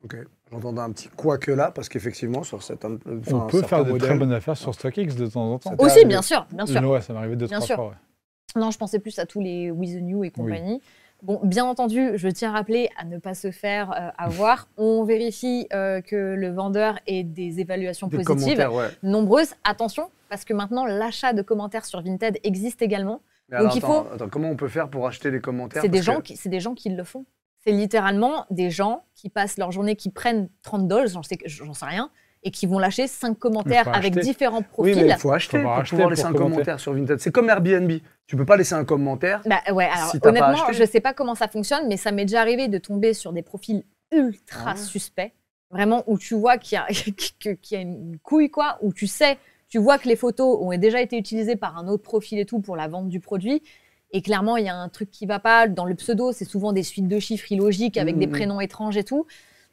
Ok. 0.04 0.16
J'entendais 0.50 0.80
un 0.80 0.90
petit 0.90 1.08
quoique 1.08 1.50
là, 1.50 1.70
parce 1.70 1.88
qu'effectivement, 1.88 2.42
sur 2.42 2.62
cette. 2.62 2.84
On 2.84 3.46
peut 3.46 3.62
faire 3.62 3.84
de 3.84 3.96
très 3.96 4.18
bonnes 4.18 4.32
affaires 4.32 4.56
sur 4.56 4.74
StockX 4.74 5.14
de 5.16 5.26
temps 5.26 5.52
en 5.52 5.58
temps. 5.58 5.74
Aussi, 5.78 5.92
arrivé. 5.92 6.04
bien 6.08 6.22
sûr, 6.22 6.46
bien 6.52 6.66
sûr. 6.66 6.82
Ouais, 6.90 7.00
ça 7.00 7.12
m'est 7.12 7.20
arrivé 7.20 7.36
deux, 7.36 7.46
Bien 7.46 7.58
trois 7.58 7.66
sûr. 7.66 7.76
fois. 7.76 7.88
ouais. 7.90 8.60
Non, 8.60 8.70
je 8.70 8.76
pensais 8.76 8.98
plus 8.98 9.18
à 9.18 9.24
tous 9.24 9.40
les 9.40 9.70
With 9.70 9.98
the 9.98 10.02
New 10.02 10.24
et 10.24 10.30
compagnie. 10.30 10.82
Bon, 11.22 11.38
bien 11.44 11.64
entendu, 11.64 12.10
je 12.14 12.28
tiens 12.28 12.50
à 12.50 12.54
rappeler 12.54 12.90
à 12.98 13.04
ne 13.04 13.16
pas 13.18 13.34
se 13.34 13.52
faire 13.52 13.92
euh, 13.92 14.10
avoir. 14.18 14.68
On 14.76 15.04
vérifie 15.04 15.68
euh, 15.72 16.00
que 16.00 16.16
le 16.16 16.50
vendeur 16.50 16.98
ait 17.06 17.22
des 17.22 17.60
évaluations 17.60 18.08
Des 18.08 18.24
positives 18.24 18.58
ouais. 18.58 18.88
nombreuses. 19.04 19.54
Attention, 19.62 20.10
parce 20.28 20.44
que 20.44 20.52
maintenant, 20.52 20.84
l'achat 20.84 21.32
de 21.32 21.42
commentaires 21.42 21.84
sur 21.84 22.02
Vinted 22.02 22.38
existe 22.42 22.82
également. 22.82 23.20
Mais 23.48 23.58
Donc 23.58 23.66
alors, 23.66 23.76
il 23.76 23.84
attends, 23.84 24.06
attends, 24.14 24.28
comment 24.28 24.50
on 24.50 24.56
peut 24.56 24.66
faire 24.68 24.88
pour 24.88 25.06
acheter 25.06 25.30
les 25.30 25.40
commentaires? 25.40 25.82
C'est 25.82 25.88
des, 25.88 26.02
gens 26.02 26.16
que- 26.16 26.22
qui- 26.22 26.36
c'est 26.36 26.48
des 26.48 26.60
gens 26.60 26.74
qui 26.74 26.88
le 26.90 27.04
font. 27.04 27.24
C'est 27.64 27.70
littéralement 27.72 28.46
des 28.50 28.70
gens 28.70 29.04
qui 29.14 29.28
passent 29.28 29.58
leur 29.58 29.70
journée, 29.70 29.94
qui 29.94 30.10
prennent 30.10 30.48
30 30.62 30.88
dollars, 30.88 31.06
j'en 31.06 31.22
sais, 31.22 31.38
j'en 31.44 31.72
sais 31.74 31.84
rien, 31.86 32.10
et 32.42 32.50
qui 32.50 32.66
vont 32.66 32.78
lâcher 32.78 33.06
5 33.06 33.38
commentaires 33.38 33.88
avec 33.88 34.12
acheter. 34.16 34.20
différents 34.26 34.58
Oui, 34.58 34.64
profils. 34.70 34.96
mais 34.96 35.08
il 35.10 35.16
faut 35.16 35.30
acheter 35.32 35.58
Faut 35.58 35.62
pour 35.64 35.72
acheté 35.72 35.90
pouvoir 35.90 36.10
laisser 36.10 36.22
pour 36.22 36.30
un 36.30 36.34
commentaire 36.34 36.80
sur 36.80 36.92
Vinted. 36.92 37.20
C'est 37.20 37.30
comme 37.30 37.48
Airbnb. 37.48 37.90
Tu 38.26 38.36
peux 38.36 38.44
pas 38.44 38.56
laisser 38.56 38.74
un 38.74 38.84
commentaire. 38.84 39.42
Bah 39.46 39.60
ouais, 39.72 39.84
alors 39.84 40.10
Si 40.10 40.18
pas 40.18 40.30
honnêtement, 40.30 40.64
acheté. 40.66 40.72
je 40.84 40.84
sais 40.90 41.00
pas 41.00 41.12
comment 41.12 41.34
ça 41.34 41.46
fonctionne, 41.48 41.86
mais 41.88 41.96
ça 41.96 42.10
m'est 42.10 42.24
déjà 42.24 42.40
arrivé 42.40 42.68
de 42.68 42.78
tomber 42.78 43.14
sur 43.14 43.32
des 43.32 43.42
profils 43.42 43.84
ultra 44.10 44.72
Ah. 44.72 44.76
suspects, 44.76 45.32
vraiment 45.70 46.02
où 46.06 46.18
tu 46.18 46.34
vois 46.34 46.58
qu'il 46.58 46.76
y, 46.76 46.78
a- 46.78 46.86
y 47.70 47.76
une 47.80 48.18
couille, 48.22 48.50
quoi, 48.50 48.78
où 48.82 48.92
tu 48.92 49.06
sais, 49.06 49.38
tu 49.68 49.78
vois 49.78 49.98
que 49.98 50.08
les 50.08 50.16
photos 50.16 50.58
ont 50.60 50.76
déjà 50.76 51.00
été 51.00 51.16
utilisées 51.16 51.56
par 51.56 51.78
un 51.78 51.86
autre 51.88 52.02
profil 52.02 52.38
et 52.40 52.44
tout 52.44 52.60
pour 52.60 52.76
la 52.76 52.88
vente 52.88 53.08
du 53.08 53.20
produit. 53.20 53.62
Et 54.10 54.20
clairement, 54.20 54.56
il 54.58 54.66
y 54.66 54.68
a 54.68 54.76
un 54.76 54.88
truc 54.90 55.10
qui 55.10 55.24
va 55.26 55.38
pas. 55.38 55.68
Dans 55.68 55.86
le 55.86 55.94
pseudo, 55.94 56.32
c'est 56.32 56.44
souvent 56.44 56.72
des 56.74 56.82
suites 56.82 57.08
de 57.08 57.18
chiffres 57.18 57.50
illogiques 57.50 57.96
avec 57.96 58.18
des 58.18 58.26
Mhm. 58.26 58.32
prénoms 58.32 58.60
étranges 58.60 58.98
et 58.98 59.04
tout. 59.04 59.26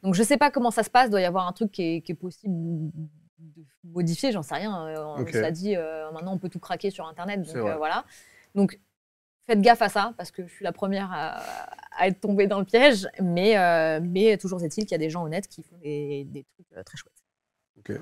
Donc 0.03 0.13
je 0.15 0.23
sais 0.23 0.37
pas 0.37 0.49
comment 0.51 0.71
ça 0.71 0.83
se 0.83 0.89
passe. 0.89 1.07
Il 1.07 1.11
doit 1.11 1.21
y 1.21 1.25
avoir 1.25 1.47
un 1.47 1.51
truc 1.51 1.71
qui 1.71 1.83
est, 1.95 2.01
qui 2.01 2.11
est 2.13 2.15
possible 2.15 2.53
de 2.55 2.91
modifier, 3.83 4.31
j'en 4.31 4.43
sais 4.43 4.55
rien. 4.55 4.87
Euh, 4.87 5.21
Ok. 5.21 5.31
Cela 5.33 5.51
dit, 5.51 5.75
euh, 5.75 6.11
maintenant 6.11 6.33
on 6.33 6.37
peut 6.37 6.49
tout 6.49 6.59
craquer 6.59 6.89
sur 6.91 7.07
Internet. 7.07 7.41
Donc 7.41 7.55
euh, 7.55 7.75
voilà. 7.77 8.05
Donc 8.55 8.79
faites 9.47 9.61
gaffe 9.61 9.81
à 9.81 9.89
ça 9.89 10.13
parce 10.17 10.31
que 10.31 10.45
je 10.47 10.53
suis 10.53 10.63
la 10.63 10.71
première 10.71 11.09
à, 11.11 11.41
à 11.97 12.07
être 12.07 12.19
tombée 12.21 12.47
dans 12.47 12.59
le 12.59 12.65
piège. 12.65 13.07
Mais, 13.21 13.57
euh, 13.57 13.99
mais 14.01 14.37
toujours 14.37 14.63
est-il 14.63 14.83
qu'il 14.85 14.91
y 14.91 14.95
a 14.95 14.99
des 14.99 15.09
gens 15.09 15.23
honnêtes 15.23 15.47
qui 15.47 15.63
font 15.63 15.77
des, 15.81 16.23
des 16.25 16.45
trucs 16.53 16.67
euh, 16.77 16.83
très 16.83 16.97
chouettes. 16.97 18.01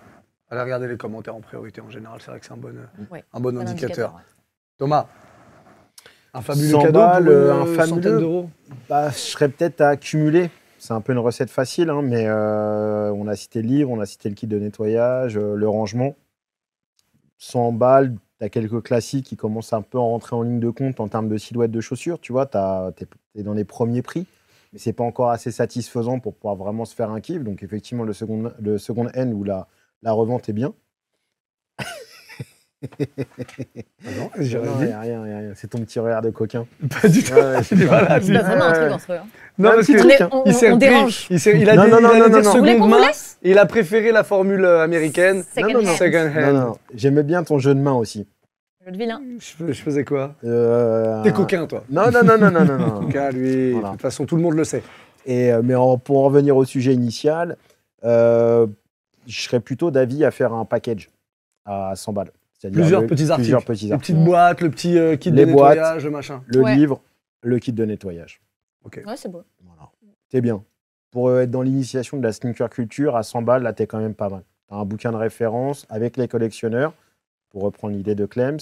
Allez 0.49 0.61
regarder 0.61 0.87
les 0.87 0.97
commentaires 0.97 1.35
en 1.35 1.41
priorité 1.41 1.81
en 1.81 1.89
général. 1.89 2.21
C'est 2.21 2.31
vrai 2.31 2.39
que 2.39 2.45
c'est 2.45 2.53
un 2.53 2.57
bon, 2.57 2.73
Ouais, 3.11 3.23
un 3.33 3.39
bon 3.39 3.57
indicateur. 3.57 4.13
ouais. 4.15 4.21
Thomas, 4.77 5.07
un 6.33 6.41
fabuleux 6.41 6.69
100 6.71 6.81
cadeau 6.81 6.99
balles, 6.99 7.27
un 7.51 7.65
fabuleux. 7.65 7.85
centaine 7.87 8.17
d'euros. 8.19 8.49
Bah, 8.87 9.09
je 9.09 9.15
serais 9.17 9.49
peut-être 9.49 9.81
à 9.81 9.89
accumuler. 9.89 10.49
C'est 10.79 10.93
un 10.93 11.01
peu 11.01 11.13
une 11.13 11.19
recette 11.19 11.49
facile, 11.49 11.89
hein, 11.89 12.01
mais 12.01 12.25
euh, 12.27 13.11
on 13.13 13.27
a 13.27 13.35
cité 13.35 13.61
le 13.61 13.67
livre, 13.67 13.89
on 13.89 13.99
a 13.99 14.05
cité 14.05 14.29
le 14.29 14.35
kit 14.35 14.47
de 14.47 14.59
nettoyage, 14.59 15.37
euh, 15.37 15.55
le 15.55 15.67
rangement. 15.67 16.15
100 17.39 17.73
balles, 17.73 18.15
tu 18.39 18.45
as 18.45 18.49
quelques 18.49 18.81
classiques 18.83 19.25
qui 19.25 19.35
commencent 19.35 19.73
un 19.73 19.81
peu 19.81 19.97
à 19.97 20.01
rentrer 20.01 20.35
en 20.35 20.43
ligne 20.43 20.59
de 20.59 20.69
compte 20.69 20.99
en 20.99 21.07
termes 21.07 21.29
de 21.29 21.37
silhouette 21.37 21.71
de 21.71 21.81
chaussures. 21.81 22.19
Tu 22.19 22.31
vois, 22.31 22.45
tu 22.45 22.57
es, 23.35 23.43
dans 23.43 23.53
les 23.53 23.65
premiers 23.65 24.01
prix, 24.01 24.27
mais 24.73 24.79
c'est 24.79 24.93
pas 24.93 25.03
encore 25.03 25.31
assez 25.31 25.51
satisfaisant 25.51 26.19
pour 26.19 26.35
pouvoir 26.35 26.55
vraiment 26.55 26.85
se 26.85 26.95
faire 26.95 27.11
un 27.11 27.21
kiff. 27.21 27.43
Donc, 27.43 27.63
effectivement, 27.63 28.03
le 28.03 28.13
second, 28.13 28.51
le 28.59 28.77
second 28.77 29.07
N 29.13 29.33
ou 29.33 29.43
la, 29.43 29.67
la 30.03 30.11
revente 30.11 30.49
est 30.49 30.53
bien. 30.53 30.73
Ah 32.83 34.09
non, 34.17 34.29
j'ai 34.39 34.59
Non, 34.59 34.75
rien 34.77 34.99
rien, 34.99 35.23
rien. 35.23 35.51
C'est 35.55 35.67
ton 35.69 35.79
petit 35.79 35.99
regard 35.99 36.21
de 36.21 36.29
coquin. 36.29 36.65
Pas 37.01 37.07
du 37.07 37.23
tout. 37.23 37.33
Ouais, 37.33 37.63
c'est 37.63 37.75
Il 37.75 37.81
Il 37.81 37.87
passe 37.87 38.21
vraiment 38.21 38.65
un 38.65 38.71
truc 38.73 38.91
entre 38.91 39.13
eux. 39.13 39.15
hein. 39.17 39.25
Non, 39.57 39.69
Un 39.69 39.73
parce 39.75 39.87
petit 39.87 39.93
que 39.95 40.23
On, 40.31 40.43
il 40.45 40.73
on 40.73 40.77
dérange. 40.77 41.27
Il, 41.29 41.37
il 41.61 41.69
a 41.69 41.75
Non, 41.75 41.85
dit, 41.85 41.89
non, 41.91 41.97
il 41.97 42.03
non, 42.03 42.09
allait 42.09 42.19
non, 42.29 42.41
non, 42.41 42.53
seconde 42.53 42.89
main. 42.89 42.97
Et 43.43 43.51
il 43.51 43.57
a 43.57 43.65
préféré 43.65 44.11
la 44.11 44.23
formule 44.23 44.63
euh, 44.65 44.83
américaine. 44.83 45.43
Second 45.55 45.67
non, 45.67 45.73
non, 45.73 45.81
non. 45.83 45.89
hand. 45.91 45.97
Second 45.97 46.29
Non, 46.35 46.47
hand. 46.47 46.53
non, 46.67 46.77
j'aimais 46.93 47.23
bien 47.23 47.43
ton 47.43 47.57
jeu 47.57 47.73
de 47.73 47.79
main 47.79 47.93
aussi. 47.93 48.27
Je 48.85 48.91
le 48.91 48.97
vilain. 48.97 49.21
Je, 49.39 49.45
fais- 49.65 49.73
je 49.73 49.81
faisais 49.81 50.05
quoi? 50.05 50.35
Euh, 50.45 51.21
T'es 51.23 51.31
coquin, 51.33 51.65
toi. 51.67 51.83
Non, 51.89 52.11
non, 52.11 52.23
non, 52.23 52.37
non, 52.37 52.51
non, 52.51 52.63
non. 52.63 52.77
non. 52.77 52.99
Coquin, 53.05 53.31
lui. 53.31 53.71
Voilà. 53.71 53.87
De 53.87 53.91
toute 53.93 54.01
façon, 54.01 54.25
tout 54.25 54.35
le 54.35 54.41
monde 54.41 54.53
le 54.53 54.63
sait. 54.63 54.83
Et, 55.25 55.51
euh, 55.51 55.61
mais 55.63 55.75
en- 55.75 55.97
pour 55.97 56.19
en 56.19 56.23
revenir 56.25 56.55
au 56.55 56.63
sujet 56.63 56.93
initial, 56.93 57.57
euh, 58.05 58.65
je 59.25 59.41
serais 59.41 59.59
plutôt 59.59 59.91
d'avis 59.91 60.23
à 60.23 60.31
faire 60.31 60.53
un 60.53 60.63
package 60.63 61.09
à 61.65 61.93
100 61.95 62.13
balles. 62.13 62.31
C'est-à-dire 62.57 62.81
Plusieurs 62.81 63.01
le- 63.01 63.07
petits 63.07 63.23
articles. 63.31 63.35
Plusieurs 63.43 63.63
petits 63.65 63.85
Les 63.87 63.91
articles. 63.93 64.13
petites 64.17 64.25
boîtes, 64.25 64.61
le 64.61 64.71
petit 64.71 64.97
euh, 64.97 65.15
kit 65.15 65.31
Les 65.31 65.45
de 65.45 65.51
boîtes. 65.51 65.75
nettoyage, 65.75 66.03
le 66.05 66.11
machin. 66.11 66.43
Le 66.47 66.61
Ouais. 66.61 66.75
livre, 66.75 67.01
le 67.43 67.59
kit 67.59 67.71
de 67.73 67.85
nettoyage. 67.85 68.41
Ouais, 68.85 69.17
c'est 69.17 69.29
beau. 69.29 69.43
Voilà. 69.63 69.89
C'est 70.29 70.41
bien. 70.41 70.63
Pour 71.11 71.29
euh, 71.29 71.41
être 71.41 71.51
dans 71.51 71.61
l'initiation 71.61 72.17
de 72.17 72.23
la 72.23 72.31
sneaker 72.33 72.69
culture, 72.69 73.15
à 73.15 73.23
100 73.23 73.41
balles, 73.43 73.63
là, 73.63 73.73
t'es 73.73 73.85
quand 73.85 73.99
même 73.99 74.15
pas 74.15 74.29
mal. 74.29 74.43
T'as 74.69 74.75
un 74.75 74.85
bouquin 74.85 75.11
de 75.11 75.17
référence 75.17 75.85
avec 75.89 76.17
les 76.17 76.27
collectionneurs, 76.27 76.93
pour 77.49 77.61
reprendre 77.63 77.95
l'idée 77.95 78.15
de 78.15 78.25
Clems. 78.25 78.59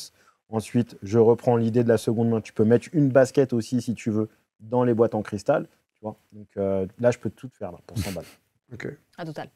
Ensuite, 0.50 0.98
je 1.02 1.18
reprends 1.18 1.56
l'idée 1.58 1.84
de 1.84 1.90
la 1.90 1.98
seconde 1.98 2.30
main. 2.30 2.42
Tu 2.42 2.54
peux 2.54 2.66
mettre 2.66 2.88
une 2.94 3.10
basket 3.10 3.52
aussi, 3.54 3.82
si 3.82 3.96
tu 3.96 4.12
veux, 4.12 4.30
dans 4.60 4.84
les 4.84 4.94
boîtes 4.94 5.16
en 5.16 5.22
cristal. 5.24 5.68
Tu 5.94 6.00
vois. 6.02 6.18
Donc 6.34 6.48
euh, 6.58 6.86
là, 7.00 7.10
je 7.12 7.18
peux 7.18 7.30
tout 7.32 7.50
faire 7.58 7.72
là, 7.72 7.80
pour 7.88 7.98
100 7.98 8.12
balles. 8.12 8.26
Ok. 8.74 8.88
Ah, 9.18 9.26
total. 9.26 9.50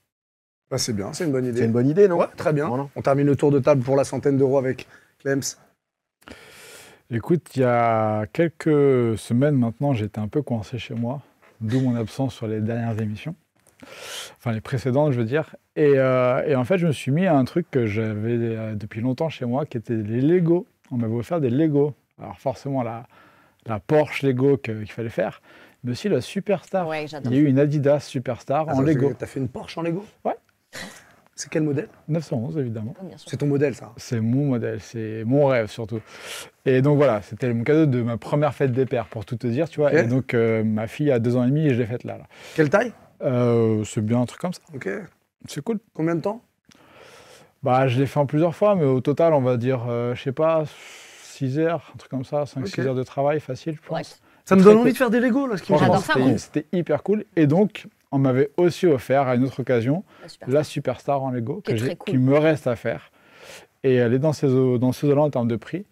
Bah, 0.72 0.78
c'est 0.78 0.94
bien, 0.94 1.14
c'est 1.14 1.26
une 1.26 1.32
bonne 1.32 1.46
idée. 1.46 1.60
C'est 1.60 1.66
une 1.66 1.72
bonne 1.72 1.88
idée, 1.88 2.08
non 2.08 2.18
Ouais, 2.18 2.28
très 2.38 2.54
bien. 2.54 2.68
Voilà. 2.68 2.88
On 2.96 3.02
termine 3.02 3.26
le 3.26 3.36
tour 3.36 3.52
de 3.52 3.60
table 3.60 3.82
pour 3.82 3.96
la 3.96 4.04
centaine 4.04 4.38
d'euros 4.38 4.58
avec 4.58 4.88
Clems. 5.20 5.42
Écoute, 7.12 7.48
il 7.56 7.62
y 7.62 7.66
a 7.66 8.28
quelques 8.28 9.18
semaines 9.18 9.56
maintenant, 9.56 9.94
j'étais 9.94 10.20
un 10.20 10.28
peu 10.28 10.44
coincé 10.44 10.78
chez 10.78 10.94
moi, 10.94 11.22
d'où 11.60 11.80
mon 11.82 11.96
absence 11.96 12.36
sur 12.36 12.48
les 12.48 12.62
dernières 12.62 13.02
émissions. 13.02 13.36
Enfin, 14.38 14.52
les 14.52 14.62
précédentes, 14.62 15.14
je 15.14 15.20
veux 15.20 15.26
dire. 15.26 15.56
Et, 15.76 15.94
euh, 15.96 16.44
et 16.46 16.56
en 16.56 16.66
fait, 16.66 16.78
je 16.78 16.86
me 16.86 16.92
suis 16.92 17.12
mis 17.12 17.26
à 17.26 17.36
un 17.36 17.46
truc 17.46 17.66
que 17.72 17.88
j'avais 17.88 18.34
euh, 18.38 18.76
depuis 18.76 19.02
longtemps 19.02 19.30
chez 19.30 19.46
moi, 19.46 19.66
qui 19.66 19.78
était 19.78 19.96
les 19.96 20.22
Lego. 20.22 20.68
On 20.92 20.98
m'avait 20.98 21.16
offert 21.16 21.40
des 21.42 21.50
Lego. 21.50 21.96
Alors, 22.22 22.38
forcément, 22.38 22.84
la, 22.84 23.08
la 23.66 23.80
Porsche 23.80 24.22
Lego 24.24 24.58
qu'il 24.58 24.92
fallait 24.92 25.10
faire, 25.10 25.42
mais 25.84 25.92
aussi 25.94 26.10
la 26.10 26.22
Superstar. 26.22 26.88
Ouais, 26.88 27.06
Il 27.06 27.32
y 27.34 27.38
a 27.38 27.40
eu 27.40 27.46
une 27.46 27.58
Adidas 27.58 28.02
Superstar 28.02 28.68
en 28.68 28.72
Attends, 28.72 28.82
Lego. 28.82 29.10
tu- 29.10 29.16
T'as 29.16 29.26
fait 29.26 29.40
une 29.40 29.48
Porsche 29.50 29.78
en 29.80 29.82
Lego? 29.82 30.06
Ouais. 30.26 30.36
C'est 31.36 31.50
quel 31.50 31.64
modèle? 31.64 31.88
911, 32.10 32.58
évidemment. 32.58 32.94
Oh. 33.02 33.06
C'est 33.26 33.38
ton 33.38 33.48
modèle, 33.48 33.74
ça. 33.74 33.94
C'est 33.96 34.20
mon 34.20 34.46
modèle, 34.46 34.82
c'est 34.82 35.24
mon 35.26 35.46
rêve 35.46 35.68
surtout. 35.68 36.02
Et 36.66 36.82
donc 36.82 36.98
voilà, 36.98 37.22
c'était 37.22 37.54
mon 37.54 37.64
cadeau 37.64 37.86
de 37.86 38.02
ma 38.02 38.18
première 38.18 38.54
fête 38.54 38.74
des 38.74 38.86
pères, 38.86 39.08
pour 39.08 39.24
tout 39.26 39.38
te 39.38 39.48
dire, 39.48 39.70
tu 39.70 39.80
vois. 39.80 39.94
Et 39.94 40.04
donc 40.06 40.34
euh, 40.34 40.64
ma 40.66 40.88
fille 40.88 41.12
a 41.12 41.20
deux 41.20 41.38
ans 41.38 41.46
et 41.46 41.48
demi 41.48 41.66
et 41.68 41.74
je 41.74 41.80
l'ai 41.80 41.86
faite 41.86 42.04
là. 42.04 42.18
là. 42.18 42.26
Quelle 42.56 42.70
taille? 42.70 42.92
Euh, 43.22 43.84
c'est 43.86 44.02
bien 44.04 44.20
un 44.20 44.26
truc 44.26 44.42
comme 44.42 44.52
ça, 44.54 44.60
Ok. 44.76 44.90
c'est 45.48 45.64
cool. 45.64 45.80
Combien 45.94 46.16
de 46.16 46.22
temps? 46.22 46.42
Bah, 47.64 47.88
je 47.88 48.00
l'ai 48.00 48.06
fait 48.06 48.20
en 48.20 48.26
plusieurs 48.26 48.56
fois, 48.56 48.76
mais 48.76 48.86
au 48.86 49.00
total, 49.02 49.34
on 49.34 49.42
va 49.42 49.56
dire, 49.58 49.86
euh, 49.90 50.16
je 50.16 50.22
sais 50.24 50.32
pas, 50.34 50.64
6 51.24 51.58
heures, 51.60 51.92
un 51.94 51.98
truc 51.98 52.12
comme 52.12 52.24
ça, 52.26 52.44
5-6 52.46 52.80
Ok. 52.82 52.86
heures 52.88 52.96
de 52.96 53.04
travail 53.04 53.40
facile, 53.40 53.76
je 53.82 53.88
pense. 53.88 54.22
Ça 54.46 54.56
me 54.58 54.64
donne 54.64 54.74
cool. 54.74 54.82
envie 54.84 54.92
de 54.94 54.98
faire 54.98 55.10
des 55.10 55.20
Lego, 55.22 55.46
là, 55.48 55.56
ce 55.58 55.64
qui 55.64 55.72
me 55.74 55.78
Franchement, 55.78 55.96
J'adore 55.96 56.06
ça, 56.06 56.14
c'était- 56.14 56.26
moi. 56.30 56.38
C'était 56.38 56.66
hyper 56.74 57.04
cool. 57.04 57.26
Et 57.36 57.48
donc, 57.48 57.88
on 58.12 58.20
m'avait 58.20 58.52
aussi 58.58 58.86
offert 58.88 59.28
à 59.28 59.36
une 59.36 59.44
autre 59.44 59.62
occasion 59.62 60.04
La 60.24 60.30
super. 60.30 60.50
la 60.50 60.64
Superstar 60.64 61.22
en 61.24 61.30
Lego 61.32 61.62
Qui 61.62 61.76
que 61.76 61.94
cool. 61.96 62.20
me 62.20 62.38
reste 62.38 62.68
à 62.68 62.76
faire. 62.76 63.12
Et 63.84 63.96
elle 63.96 64.14
est 64.14 64.20
dans 64.20 64.34
ces 64.34 64.48
dans 64.48 64.92
ces 64.92 65.08
eaux-là 65.08 65.22
en 65.22 65.30
termes 65.30 65.48
de 65.48 65.56
prix. 65.56 65.86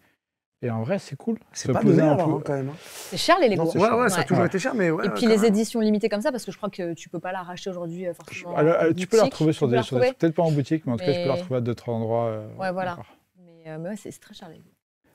Et 0.60 0.70
en 0.70 0.82
vrai, 0.82 0.98
c'est 0.98 1.14
cool. 1.14 1.38
C'est 1.52 1.72
pas 1.72 1.84
donné 1.84 2.02
alors, 2.02 2.20
hein, 2.28 2.42
quand 2.44 2.52
même. 2.52 2.70
hein. 2.70 2.76
C'est 2.82 3.16
cher 3.16 3.38
les 3.40 3.48
Lego. 3.48 3.62
Non, 3.62 3.70
Ouais, 3.70 3.78
cher. 3.88 3.96
ouais, 3.98 4.08
ça 4.08 4.20
a 4.20 4.24
toujours 4.24 4.40
Ouais. 4.42 4.48
été 4.48 4.58
cher, 4.58 4.74
mais 4.74 4.90
ouais. 4.90 5.06
Et 5.06 5.10
puis 5.10 5.26
les 5.26 5.36
même. 5.36 5.44
éditions 5.44 5.78
limitées 5.78 6.08
comme 6.08 6.20
ça, 6.20 6.32
parce 6.32 6.44
que 6.44 6.50
je 6.50 6.56
crois 6.56 6.68
que 6.68 6.94
tu 6.94 7.08
peux 7.08 7.20
pas 7.20 7.30
la 7.30 7.42
racheter 7.42 7.70
aujourd'hui 7.70 8.08
euh, 8.08 8.12
forcément. 8.12 8.54
En 8.56 8.66
elle- 8.66 8.94
tu 8.96 9.06
peux 9.06 9.16
la 9.18 9.24
retrouver 9.24 9.52
sur 9.52 9.68
Tu 9.68 9.74
des 9.74 9.80
peut-être 10.14 10.34
pas 10.34 10.42
en 10.42 10.50
boutique, 10.50 10.84
mais 10.84 10.92
en 10.92 10.96
tout 10.96 11.04
cas, 11.04 11.12
tu 11.12 11.20
peux 11.22 11.28
la 11.28 11.34
retrouver 11.34 11.58
à 11.58 11.60
d'autres 11.60 11.88
endroits. 11.90 12.24
euh, 12.26 12.48
Ouais, 12.58 12.72
voilà. 12.72 12.98
Mais, 13.38 13.70
euh, 13.70 13.78
mais 13.78 13.90
ouais, 13.90 13.96
c'est 13.96 14.10
très 14.20 14.34
cher 14.34 14.48
les 14.48 14.56
Lego. 14.56 14.68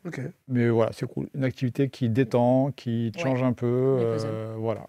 Ok. 0.06 0.22
Mais 0.48 0.70
voilà, 0.70 0.92
c'est 0.94 1.06
cool. 1.08 1.28
Une 1.36 1.44
activité 1.44 1.90
qui 1.90 2.08
détend, 2.08 2.72
qui 2.72 3.12
change 3.18 3.44
un 3.44 3.52
peu, 3.54 3.68
euh, 3.68 4.56
voilà. 4.58 4.88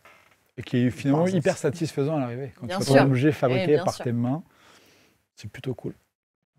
Et 0.57 0.63
qui 0.63 0.77
est 0.87 0.91
finalement 0.91 1.27
hyper 1.27 1.55
c'est- 1.57 1.63
satisfaisant 1.63 2.17
à 2.17 2.21
l'arrivée. 2.21 2.53
Quand 2.59 2.67
Bien 2.67 2.79
tu 2.79 2.85
sûr. 2.85 2.95
ton 2.95 3.05
objet 3.07 3.29
Eh, 3.31 3.33
fabriqué 3.33 3.77
par 3.79 3.93
sûr. 3.95 4.05
tes 4.05 4.13
mains, 4.13 4.43
c'est 5.35 5.51
plutôt 5.51 5.75
cool. 5.75 5.95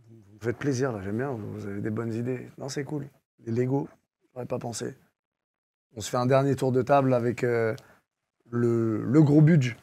Vous 0.10 0.40
faites 0.42 0.58
plaisir, 0.58 0.92
là, 0.92 1.02
j'aime 1.02 1.18
bien, 1.18 1.32
vous 1.32 1.66
avez 1.66 1.80
des 1.82 1.90
bonnes 1.90 2.14
idées. 2.14 2.50
Non, 2.58 2.68
c'est 2.70 2.84
cool. 2.84 3.08
Les 3.46 3.52
Lego, 3.54 3.88
j'aurais 4.34 4.46
pas 4.46 4.60
pensé. 4.60 4.96
On 5.96 6.02
se 6.02 6.10
fait 6.10 6.18
un 6.18 6.26
dernier 6.26 6.56
tour 6.58 6.74
de 6.74 6.82
table 6.82 7.14
avec 7.14 7.44
euh, 7.46 7.74
le, 8.50 9.04
le 9.06 9.24
gros 9.24 9.42
budget. 9.42 9.78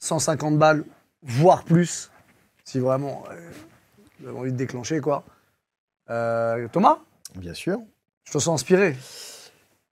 150 0.00 0.58
balles, 0.58 0.84
voire 1.22 1.64
plus, 1.64 2.10
si 2.64 2.78
vraiment 2.78 3.24
euh, 3.30 3.50
vous 4.20 4.28
avez 4.28 4.38
envie 4.38 4.52
de 4.52 4.56
déclencher, 4.56 5.00
quoi. 5.00 5.24
Euh, 6.10 6.68
Thomas, 6.68 6.98
Bien 7.36 7.54
sûr. 7.54 7.80
je 8.24 8.32
te 8.32 8.38
sens 8.38 8.60
inspiré. 8.60 8.96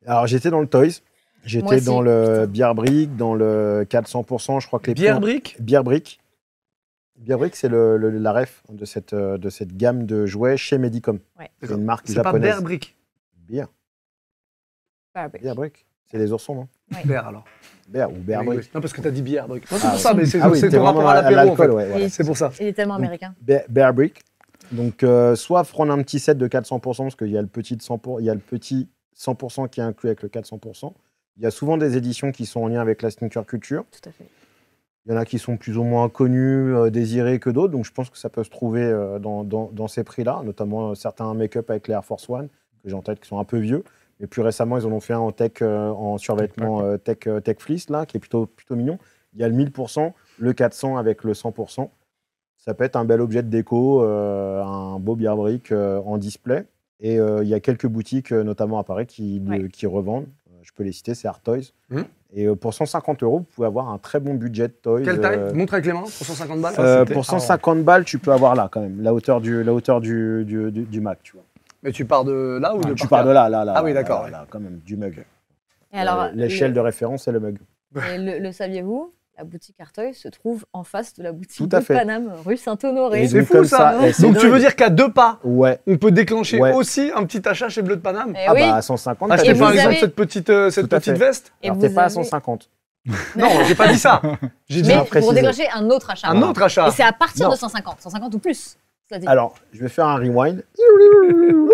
Alors, 0.06 0.26
j'étais 0.26 0.50
dans 0.50 0.60
le 0.60 0.66
Toys. 0.68 1.00
J'étais 1.44 1.80
dans 1.80 2.00
le. 2.00 2.46
Bière 2.46 2.74
Brick, 2.74 3.16
dans 3.16 3.34
le 3.34 3.86
400%. 3.88 4.60
Je 4.60 4.66
crois 4.66 4.78
que 4.80 4.88
les 4.88 4.94
Bière 4.94 5.20
brique 5.20 5.56
Bière 5.60 5.84
Brick. 5.84 6.20
Bière 7.16 7.38
Brick, 7.38 7.56
c'est 7.56 7.68
le, 7.68 7.96
le- 7.96 8.10
la 8.10 8.32
ref 8.32 8.62
de 8.68 8.84
cette, 8.84 9.12
euh, 9.12 9.38
de 9.38 9.48
cette 9.50 9.76
gamme 9.76 10.06
de 10.06 10.24
jouets 10.26 10.56
chez 10.56 10.78
Medicom. 10.78 11.18
Ouais. 11.38 11.50
C'est 11.62 11.70
une 11.74 11.84
marque 11.84 12.06
C'est 12.06 12.14
pas 12.16 12.22
japonaise. 12.24 12.50
Bear 12.50 12.62
Brick. 12.62 12.96
Bière. 13.48 13.68
Bière 15.40 15.54
Brick. 15.56 15.84
C'est 16.10 16.18
les 16.18 16.32
oursons, 16.32 16.54
non 16.54 16.68
Bear, 17.04 17.26
alors. 17.28 17.44
Bière 17.88 18.10
ou 18.10 18.14
Bière 18.14 18.40
Oui, 18.40 18.46
Brick. 18.46 18.60
oui. 18.60 18.70
Non, 18.74 18.80
parce 18.80 18.92
que 18.92 19.00
t'as 19.00 19.10
dit 19.10 19.20
bière 19.22 19.46
brick. 19.48 19.70
Non, 19.70 19.76
c'est 19.78 19.86
Ah, 19.86 19.90
pour 19.90 19.98
ça, 20.00 20.14
mais 20.14 20.24
c'est 20.26 20.40
Ah 20.40 20.48
oui, 20.48 20.60
ton 20.60 20.66
rapport 20.82 21.02
vraiment 21.02 21.08
à 21.10 21.20
en 21.20 21.28
fait. 21.28 21.34
l'alcool, 21.34 21.70
ouais. 21.72 21.88
voilà. 21.88 22.04
Et- 22.04 22.08
C'est 22.08 22.24
pour 22.24 22.36
ça. 22.36 22.50
Il 22.60 22.66
est 22.66 22.72
tellement 22.72 22.94
américain. 22.94 23.34
Bear 23.42 23.62
Bear 23.68 23.92
Brick. 23.94 24.22
Donc, 24.72 25.02
euh, 25.02 25.34
soit 25.34 25.64
prendre 25.64 25.92
un 25.92 26.02
petit 26.02 26.18
set 26.18 26.38
de 26.38 26.46
400%, 26.46 27.02
parce 27.04 27.16
qu'il 27.16 27.28
y 27.30 27.36
a 27.38 27.42
le 27.42 27.48
petit 27.48 27.76
de 27.76 27.82
100%, 27.82 28.20
il 28.20 28.26
y 28.26 28.30
a 28.30 28.34
le 28.34 28.40
petit 28.40 28.88
100% 29.16 29.68
qui 29.68 29.80
est 29.80 29.82
inclus 29.82 30.08
avec 30.08 30.22
le 30.22 30.28
400%. 30.28 30.94
Il 31.38 31.44
y 31.44 31.46
a 31.46 31.50
souvent 31.50 31.76
des 31.76 31.96
éditions 31.96 32.32
qui 32.32 32.46
sont 32.46 32.60
en 32.62 32.68
lien 32.68 32.80
avec 32.80 33.00
la 33.02 33.10
sneaker 33.10 33.46
culture. 33.46 33.84
Tout 33.90 34.08
à 34.08 34.12
fait. 34.12 34.26
Il 35.06 35.12
y 35.12 35.14
en 35.14 35.18
a 35.18 35.24
qui 35.24 35.38
sont 35.38 35.56
plus 35.56 35.78
ou 35.78 35.84
moins 35.84 36.08
connus, 36.08 36.74
euh, 36.74 36.90
désirés 36.90 37.38
que 37.38 37.48
d'autres. 37.48 37.72
Donc, 37.72 37.84
je 37.84 37.92
pense 37.92 38.10
que 38.10 38.18
ça 38.18 38.28
peut 38.28 38.44
se 38.44 38.50
trouver 38.50 38.82
euh, 38.82 39.18
dans, 39.18 39.44
dans- 39.44 39.70
dans 39.72 39.88
ces 39.88 40.04
prix-là, 40.04 40.42
notamment 40.44 40.90
euh, 40.90 40.94
certains 40.94 41.32
make-up 41.34 41.70
avec 41.70 41.88
les 41.88 41.94
Air 41.94 42.04
Force 42.04 42.28
One, 42.28 42.48
que 42.82 42.88
j'ai 42.90 42.94
en 42.94 43.02
tête, 43.02 43.20
qui 43.20 43.28
sont 43.28 43.38
un 43.38 43.44
peu 43.44 43.58
vieux. 43.58 43.84
Mais 44.20 44.26
plus 44.26 44.42
récemment, 44.42 44.76
ils 44.76 44.84
en 44.84 44.92
ont 44.92 45.00
fait 45.00 45.14
un 45.14 45.20
en 45.20 45.32
tech, 45.32 45.52
euh, 45.62 45.88
en 45.90 46.18
survêtement 46.18 46.82
euh, 46.82 46.96
tech, 46.98 47.18
euh, 47.28 47.40
tech 47.40 47.56
fleece, 47.60 47.88
là, 47.88 48.04
qui 48.04 48.16
est 48.16 48.20
plutôt, 48.20 48.46
plutôt 48.46 48.74
mignon. 48.76 48.98
Il 49.34 49.40
y 49.40 49.44
a 49.44 49.48
le 49.48 49.54
1000%, 49.54 50.12
le 50.40 50.52
400 50.52 50.96
avec 50.96 51.22
le 51.24 51.32
100%. 51.34 51.88
Ça 52.58 52.74
peut 52.74 52.84
être 52.84 52.96
un 52.96 53.04
bel 53.04 53.20
objet 53.20 53.42
de 53.44 53.48
déco, 53.48 54.02
euh, 54.02 54.62
un 54.62 54.98
beau 54.98 55.14
bière 55.14 55.36
brick 55.36 55.70
euh, 55.70 56.00
en 56.04 56.18
display. 56.18 56.66
Et 57.00 57.20
euh, 57.20 57.44
il 57.44 57.48
y 57.48 57.54
a 57.54 57.60
quelques 57.60 57.86
boutiques, 57.86 58.32
notamment 58.32 58.78
à 58.80 58.84
Paris, 58.84 59.06
qui, 59.06 59.38
le- 59.38 59.50
Ouais. 59.62 59.68
qui 59.68 59.86
revendent. 59.86 60.26
Je 60.68 60.72
peux 60.74 60.82
les 60.84 60.92
citer, 60.92 61.14
c'est 61.14 61.26
Art 61.28 61.40
Toys. 61.40 61.72
Mhm. 61.90 62.04
Et 62.34 62.46
euh, 62.46 62.54
pour 62.54 62.74
150 62.74 63.22
euros, 63.22 63.38
vous 63.38 63.44
pouvez 63.44 63.66
avoir 63.66 63.88
un 63.88 63.96
très 63.96 64.20
bon 64.20 64.34
budget 64.34 64.68
de 64.68 64.72
toys. 64.74 65.02
Quelle 65.02 65.18
taille? 65.20 65.38
euh, 65.38 65.54
Montre 65.54 65.72
avec 65.74 65.86
les 65.86 65.94
mains 65.94 66.02
pour 66.02 66.10
150 66.10 66.60
balles. 66.60 66.74
euh, 66.78 67.04
pour 67.06 67.14
avant. 67.14 67.22
150 67.22 67.82
balles, 67.84 68.04
tu 68.04 68.18
peux 68.18 68.32
avoir 68.32 68.54
là 68.54 68.68
quand 68.70 68.80
même, 68.82 69.00
la 69.00 69.14
hauteur 69.14 69.40
du, 69.40 69.64
la 69.64 69.72
hauteur 69.72 70.00
du, 70.02 70.44
du, 70.44 70.70
du- 70.70 70.84
du 70.84 71.00
Mac, 71.00 71.20
tu 71.22 71.32
vois. 71.32 71.42
Mais 71.82 71.90
tu 71.90 72.04
pars 72.04 72.24
de 72.24 72.58
là 72.60 72.74
ou 72.74 72.80
de 72.80 72.90
Ah, 72.90 72.94
tu 72.94 73.08
par 73.08 73.08
pars 73.20 73.24
de 73.24 73.30
là, 73.30 73.48
là, 73.48 73.64
là. 73.64 73.72
Ah 73.76 73.82
oui, 73.82 73.94
d'accord, 73.94 74.18
là, 74.20 74.24
ouais. 74.26 74.30
là, 74.32 74.46
quand 74.50 74.60
même, 74.60 74.78
du 74.84 74.96
mug. 74.96 75.24
Et 75.92 75.98
alors, 75.98 76.24
Euh, 76.24 76.30
L'échelle 76.34 76.72
le- 76.72 76.74
de 76.74 76.80
référence, 76.80 77.22
c'est 77.24 77.32
le 77.32 77.40
mug. 77.40 77.58
et 77.96 78.18
le, 78.18 78.38
le 78.40 78.52
saviez-vous? 78.52 79.12
La 79.38 79.44
boutique 79.44 79.76
Arteuil 79.78 80.14
se 80.14 80.26
trouve 80.26 80.66
en 80.72 80.82
face 80.82 81.14
de 81.14 81.22
la 81.22 81.30
boutique 81.30 81.72
à 81.72 81.78
de 81.78 81.84
fait. 81.84 81.94
Paname, 81.94 82.32
rue 82.44 82.56
Saint-Honoré. 82.56 83.28
C'est 83.28 83.44
fou, 83.44 83.52
comme 83.54 83.64
ça. 83.66 83.96
Donc 84.18 84.36
tu 84.38 84.48
veux 84.48 84.58
dire 84.58 84.74
qu'à 84.74 84.90
deux 84.90 85.12
pas, 85.12 85.38
Ouais. 85.44 85.78
on 85.86 85.96
peut 85.96 86.10
déclencher 86.10 86.60
Ouais. 86.60 86.72
aussi 86.74 87.12
un 87.14 87.24
petit 87.24 87.48
achat 87.48 87.68
chez 87.68 87.82
Bleu 87.82 87.94
de 87.94 88.00
Paname 88.00 88.32
Eh 88.34 88.46
Ah 88.48 88.52
oui, 88.52 88.60
bah, 88.62 88.74
à 88.74 88.82
150, 88.82 89.28
t'as 89.28 89.34
Acheter 89.36 89.54
par 89.54 89.70
exemple 89.70 89.90
avez- 89.90 90.00
cette 90.00 90.16
petite, 90.16 90.50
euh, 90.50 90.70
cette 90.70 90.92
à 90.92 90.98
petite 90.98 91.14
veste 91.16 91.52
et 91.62 91.68
Alors, 91.68 91.78
t'es 91.80 91.88
pas 91.90 92.02
à 92.02 92.04
avez- 92.06 92.14
150. 92.14 92.68
Non, 93.36 93.46
j'ai 93.68 93.76
pas 93.76 93.86
dit 93.92 93.98
ça. 93.98 94.20
J'ai 94.68 94.82
dit 94.82 94.88
Mais 94.88 95.20
pour 95.20 95.32
déclencher 95.32 95.68
un 95.72 95.88
autre 95.88 96.10
achat. 96.10 96.28
un 96.30 96.42
autre 96.42 96.62
achat. 96.62 96.88
Et 96.88 96.90
c'est 96.90 97.04
à 97.04 97.12
partir 97.12 97.46
Non. 97.46 97.52
de 97.54 97.58
150, 97.58 98.00
150 98.00 98.34
ou 98.34 98.38
plus. 98.40 98.76
Alors, 99.26 99.54
je 99.72 99.80
vais 99.80 99.88
faire 99.88 100.06
un 100.08 100.16
rewind. 100.16 100.64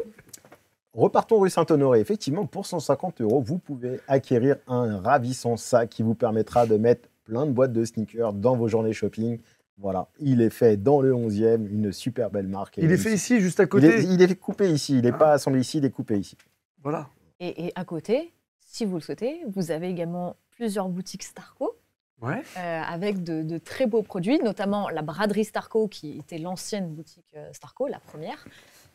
Repartons 0.93 1.41
rue 1.41 1.51
Saint-Honoré. 1.51 1.99
Effectivement, 2.01 2.47
pour 2.47 2.67
150 2.67 3.21
euros, 3.23 3.41
vous 3.45 3.59
pouvez 3.59 4.01
acquérir 4.07 4.57
un 4.69 5.01
ravissant 5.01 5.57
sac 5.57 5.89
qui 5.89 6.03
vous 6.05 6.15
permettra 6.15 6.67
de 6.67 6.77
mettre 6.77 7.09
plein 7.25 7.47
de 7.47 7.51
boîtes 7.53 7.73
de 7.73 7.85
sneakers 7.85 8.33
dans 8.33 8.57
vos 8.57 8.69
journées 8.69 8.93
shopping. 8.93 9.41
Voilà, 9.79 10.07
il 10.21 10.41
est 10.41 10.51
fait 10.51 10.77
dans 10.77 11.01
le 11.01 11.13
11e, 11.13 11.67
une 11.69 11.91
super 11.93 12.31
belle 12.31 12.47
marque. 12.47 12.77
Il 12.79 12.93
est 12.93 12.97
fait 12.97 13.13
ici, 13.15 13.41
juste 13.41 13.59
à 13.59 13.65
Il 13.65 13.69
côté. 13.69 13.89
est, 13.89 14.05
il 14.05 14.23
est 14.23 14.35
coupé 14.37 14.71
ici, 14.71 14.99
il 14.99 15.03
n'est 15.03 15.13
pas 15.13 15.33
assemblé 15.33 15.61
ici, 15.61 15.79
il 15.79 15.85
est 15.85 15.91
coupé 15.91 16.17
ici. 16.19 16.37
Voilà. 16.83 17.09
Et, 17.41 17.67
et 17.67 17.73
à 17.75 17.85
côté, 17.85 18.33
si 18.61 18.85
vous 18.85 18.95
le 18.97 19.01
souhaitez, 19.01 19.41
vous 19.53 19.73
avez 19.73 19.89
également 19.89 20.37
plusieurs 20.53 20.89
boutiques 20.89 21.25
Starco 21.25 21.75
Ouais. 22.23 22.43
euh, 22.57 22.81
avec 22.81 23.25
de, 23.25 23.43
de 23.43 23.59
très 23.59 23.87
beaux 23.87 24.03
produits, 24.03 24.39
notamment 24.39 24.89
la 24.89 25.03
braderie 25.03 25.45
Starco 25.45 25.89
qui 25.89 26.19
était 26.19 26.39
l'ancienne 26.39 26.87
boutique 26.95 27.27
euh, 27.37 27.49
Starco, 27.53 27.89
la 27.89 27.99
première, 27.99 28.47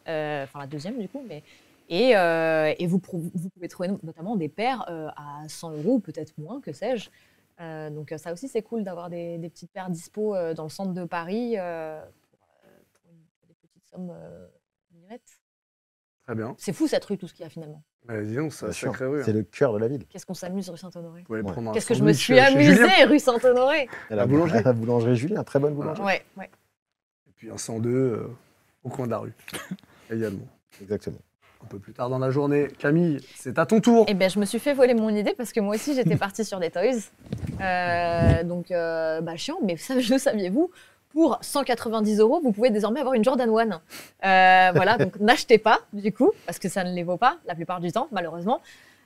euh, 0.07 0.45
enfin 0.45 0.59
la 0.59 0.67
deuxième 0.67 0.97
du 0.97 1.09
coup, 1.09 1.21
mais 1.27 1.43
et, 1.89 2.15
euh, 2.15 2.73
et 2.79 2.87
vous, 2.87 3.01
vous 3.11 3.49
pouvez 3.49 3.67
trouver 3.67 3.89
notamment 4.03 4.37
des 4.37 4.47
paires 4.47 4.85
euh, 4.89 5.09
à 5.17 5.43
100 5.49 5.71
euros 5.73 5.99
peut-être 5.99 6.31
moins, 6.37 6.61
que 6.61 6.71
sais-je. 6.71 7.09
Euh, 7.59 7.89
donc 7.89 8.11
euh, 8.13 8.17
ça 8.17 8.31
aussi 8.31 8.47
c'est 8.47 8.61
cool 8.61 8.83
d'avoir 8.83 9.09
des, 9.09 9.37
des 9.37 9.49
petites 9.49 9.71
paires 9.71 9.89
dispo 9.89 10.33
euh, 10.35 10.53
dans 10.53 10.63
le 10.63 10.69
centre 10.69 10.93
de 10.93 11.03
Paris 11.03 11.55
euh, 11.57 12.01
pour, 12.31 12.39
euh, 12.65 12.69
pour 12.93 13.11
une- 13.11 13.25
pour 13.37 13.47
des 13.49 13.53
petites 13.55 13.85
sommes 13.85 14.11
euh, 14.11 14.47
mignonnettes. 14.93 15.41
Très 16.25 16.35
bien. 16.35 16.55
C'est 16.57 16.73
fou 16.73 16.87
cette 16.87 17.03
rue 17.05 17.17
tout 17.17 17.27
ce 17.27 17.33
qu'il 17.33 17.43
y 17.43 17.45
a 17.45 17.49
finalement. 17.49 17.83
Bah, 18.05 18.21
dis 18.23 18.35
donc, 18.35 18.53
c'est 18.53 18.71
sacrée 18.71 19.05
rue. 19.07 19.23
C'est 19.23 19.31
hein. 19.31 19.33
le 19.33 19.43
cœur 19.43 19.73
de 19.73 19.79
la 19.79 19.87
ville. 19.87 20.05
Qu'est-ce 20.07 20.25
qu'on 20.25 20.33
s'amuse 20.33 20.69
rue 20.69 20.77
Saint-Honoré? 20.77 21.25
Ouais. 21.27 21.41
Qu'est-ce 21.73 21.87
que 21.87 21.93
je 21.95 22.03
me 22.03 22.13
suis 22.13 22.39
amusée 22.39 22.75
Julien. 22.75 23.07
rue 23.07 23.19
Saint-Honoré 23.19 23.89
Et 24.09 24.15
la, 24.15 24.25
boulangerie. 24.25 24.63
La 24.63 24.73
boulangerie 24.73 25.15
Julien, 25.15 25.43
très 25.43 25.59
bonne 25.59 25.73
boulangerie. 25.73 26.05
Ouais, 26.05 26.23
ouais. 26.37 26.49
Et 27.27 27.31
puis 27.35 27.49
un 27.51 27.57
102 27.57 27.89
euh, 27.89 28.27
au 28.83 28.89
coin 28.89 29.05
de 29.05 29.11
la 29.11 29.17
rue. 29.17 29.33
Également. 30.11 30.47
Exactement. 30.81 31.17
Un 31.61 31.67
peu 31.67 31.79
plus 31.79 31.93
tard 31.93 32.09
dans 32.09 32.19
la 32.19 32.31
journée. 32.31 32.67
Camille, 32.79 33.19
c'est 33.35 33.59
à 33.59 33.65
ton 33.65 33.81
tour. 33.81 34.05
Eh 34.07 34.13
ben, 34.13 34.29
je 34.29 34.39
me 34.39 34.45
suis 34.45 34.59
fait 34.59 34.73
voler 34.73 34.93
mon 34.93 35.09
idée 35.09 35.33
parce 35.37 35.51
que 35.51 35.59
moi 35.59 35.75
aussi 35.75 35.93
j'étais 35.93 36.15
partie 36.17 36.45
sur 36.45 36.59
des 36.59 36.69
toys. 36.69 37.09
Euh, 37.61 38.43
donc, 38.43 38.71
euh, 38.71 39.21
bah, 39.21 39.35
chiant, 39.35 39.59
mais 39.63 39.75
ça, 39.77 39.95
le 39.95 40.17
saviez-vous 40.17 40.71
Pour 41.09 41.37
190 41.41 42.19
euros, 42.19 42.39
vous 42.41 42.51
pouvez 42.51 42.69
désormais 42.69 43.01
avoir 43.01 43.15
une 43.15 43.23
Jordan 43.23 43.49
1. 43.49 43.51
Euh, 43.53 44.71
voilà, 44.73 44.97
donc 44.97 45.15
n'achetez 45.19 45.57
pas 45.57 45.79
du 45.91 46.13
coup, 46.13 46.31
parce 46.45 46.59
que 46.59 46.69
ça 46.69 46.83
ne 46.83 46.93
les 46.93 47.03
vaut 47.03 47.17
pas 47.17 47.37
la 47.45 47.55
plupart 47.55 47.81
du 47.81 47.91
temps, 47.91 48.07
malheureusement. 48.11 48.61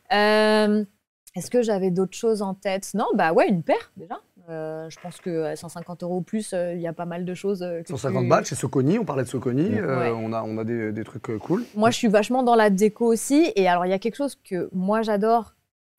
Est-ce 0.10 1.50
que 1.50 1.64
j'avais 1.64 1.90
d'autres 1.90 2.16
choses 2.16 2.44
en 2.44 2.54
tête? 2.54 2.92
Non, 2.94 3.08
bah 3.16 3.34
ouais, 3.34 3.48
une 3.50 3.64
paire 3.64 3.92
déjà. 3.98 4.20
Euh, 4.50 4.90
je 4.90 5.00
pense 5.00 5.22
que 5.22 5.44
à 5.44 5.56
150 5.56 6.04
euros 6.04 6.20
plus, 6.22 6.52
euh, 6.54 6.74
il 6.74 6.82
y 6.82 6.88
a 6.88 6.92
pas 6.94 7.06
mal 7.06 7.24
de 7.24 7.34
choses. 7.34 7.64
euh, 7.64 7.82
que 7.82 7.88
150 7.90 8.24
tu- 8.24 8.30
balles 8.30 8.46
chez 8.46 8.56
Soconi, 8.56 9.00
on 9.00 9.06
parlait 9.06 9.24
de 9.24 9.30
Soconi, 9.30 9.70
Ouais. 9.70 9.80
euh, 9.80 10.14
on, 10.14 10.34
a, 10.34 10.44
on 10.44 10.58
a 10.58 10.64
des, 10.66 10.92
des 10.92 11.04
trucs 11.06 11.30
euh, 11.30 11.38
cool. 11.40 11.64
Moi, 11.76 11.92
je 11.92 11.98
suis 11.98 12.10
vachement 12.10 12.44
dans 12.44 12.56
la 12.56 12.70
déco 12.70 13.06
aussi. 13.06 13.54
Et 13.56 13.68
alors, 13.70 13.86
il 13.86 13.90
y 13.90 13.94
a 13.94 14.00
quelque 14.00 14.16
chose 14.18 14.36
que 14.36 14.70
moi, 14.74 15.02
j'adore, 15.02 15.56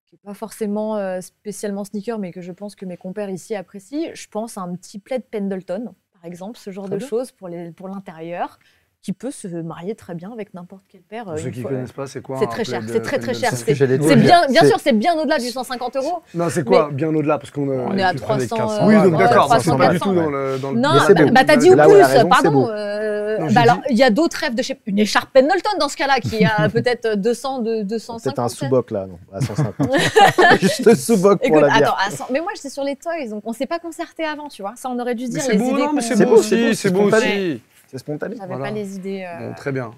qui 0.07 0.15
n'est 0.17 0.21
pas 0.23 0.35
forcément 0.35 0.97
euh, 0.99 1.21
spécialement 1.23 1.85
sneaker, 1.85 2.19
mais 2.19 2.33
que 2.33 2.43
je 2.43 2.53
pense 2.53 2.75
que 2.77 2.85
mes 2.85 2.99
compères 2.99 3.31
ici 3.31 3.55
apprécient. 3.55 4.11
Je 4.13 4.29
pense 4.29 4.59
à 4.59 4.61
un 4.61 4.75
petit 4.77 4.99
plaid 4.99 5.23
Pendleton, 5.31 5.95
par 6.13 6.25
exemple, 6.27 6.59
ce 6.59 6.71
genre 6.71 6.87
Très 6.87 6.97
de 6.97 7.01
choses 7.01 7.33
pour 7.33 7.49
les- 7.49 7.71
pour 7.73 7.89
l'intérieur, 7.89 8.59
qui 9.05 9.13
peut 9.13 9.31
se 9.31 9.47
marier 9.49 9.95
très 9.95 10.15
bien 10.15 10.33
avec 10.33 10.55
n'importe 10.55 10.83
quelle 10.91 11.03
paire. 11.03 11.25
Pour 11.25 11.35
euh, 11.35 11.37
ceux 11.37 11.49
une 11.49 11.53
qui 11.53 11.61
fois- 11.61 11.71
connaissent 11.73 11.93
pas, 11.93 12.07
c'est 12.07 12.23
quoi 12.23 12.39
C'est 12.41 12.47
très 12.47 12.65
cher, 12.65 12.81
c'est 12.89 13.01
très, 13.03 13.19
très 13.19 13.35
cher, 13.35 13.53
C'est 13.55 13.75
bien, 14.17 14.65
sûr, 14.65 14.81
c'est 14.83 14.95
bien 14.95 15.15
au-delà 15.15 15.39
du 15.39 15.51
150 15.51 15.97
euros. 15.97 16.23
Non, 16.35 16.47
c'est 16.49 16.65
quoi 16.65 16.89
Bien 16.91 17.15
au-delà, 17.15 17.37
parce 17.37 17.51
qu'on 17.51 17.69
euh, 17.69 17.85
On 17.87 17.99
est 17.99 18.03
à 18.03 18.13
tu 18.15 18.21
prends 18.21 18.37
les 18.37 18.49
300. 18.49 18.67
400. 18.79 18.87
Oui, 18.89 18.95
donc 18.95 19.19
d'accord, 19.19 19.49
donc 19.51 19.61
300, 19.61 19.73
c'est 19.73 19.77
pas 19.79 19.89
du 19.93 19.99
400. 19.99 20.11
tout 20.11 20.17
dans 20.17 20.31
le. 20.31 20.59
Non, 20.81 20.91
bah, 20.95 21.25
bah, 21.33 21.45
t'as 21.45 21.57
dit 21.57 21.69
ou 21.71 21.77
plus, 21.77 22.29
pardon. 22.31 22.69
euh, 22.71 23.47
bah 23.53 23.61
alors, 23.61 23.81
il 23.91 23.97
y 23.99 24.03
a 24.03 24.09
d'autres 24.09 24.39
rêves 24.39 24.55
de 24.55 24.63
chez 24.63 24.81
une 24.87 24.99
écharpe 24.99 25.31
Pendleton 25.35 25.77
dans 25.79 25.91
ce 25.91 25.97
cas-là 25.99 26.21
qui 26.21 26.43
a 26.43 26.69
peut-être 26.73 27.17
200 27.17 27.59
de 27.59 27.83
250. 27.83 28.23
Peut-être 28.25 28.39
un 28.39 28.49
sous-boc 28.49 28.91
là, 28.91 29.07
non, 29.07 29.19
à 29.35 29.43
150. 29.43 29.87
Juste 30.61 30.95
sous-boc 30.95 31.47
pour 31.47 31.61
la 31.61 31.69
bière. 31.69 31.95
attends, 32.09 32.25
mais 32.33 32.41
moi 32.41 32.53
j'étais 32.57 32.71
sur 32.71 32.85
les 32.85 32.97
toys, 32.97 33.29
donc 33.29 33.43
on 33.45 33.53
s'est 33.53 33.67
pas 33.67 33.79
concerté 33.79 34.25
avant, 34.25 34.49
tu 34.49 34.63
vois. 34.63 34.73
Ça, 34.77 34.89
on 34.89 34.99
aurait 34.99 35.15
dû 35.15 35.27
dire 35.29 35.43
c'est 35.43 35.53
les 35.53 35.59
beau, 35.59 35.73
idées. 35.73 35.83
non, 35.83 35.93
mais 35.93 36.01
qu'on- 36.01 36.07
c'est 36.17 36.25
beau 36.25 36.37
beau, 36.37 36.43
c'est 36.43 36.57
beau, 36.57 36.69
aussi, 36.71 36.77
c'est 36.77 36.91
beau 36.91 37.03
aussi. 37.11 37.61
C'est 37.95 37.99
spontané. 38.01 38.35
J'avais 38.35 38.49
Voilà. 38.49 38.65
pas 38.65 38.71
les 38.73 38.97
idées. 38.97 39.23
euh, 39.25 39.39
Bon, 39.51 39.55
très 39.55 39.71
bien. 39.71 39.93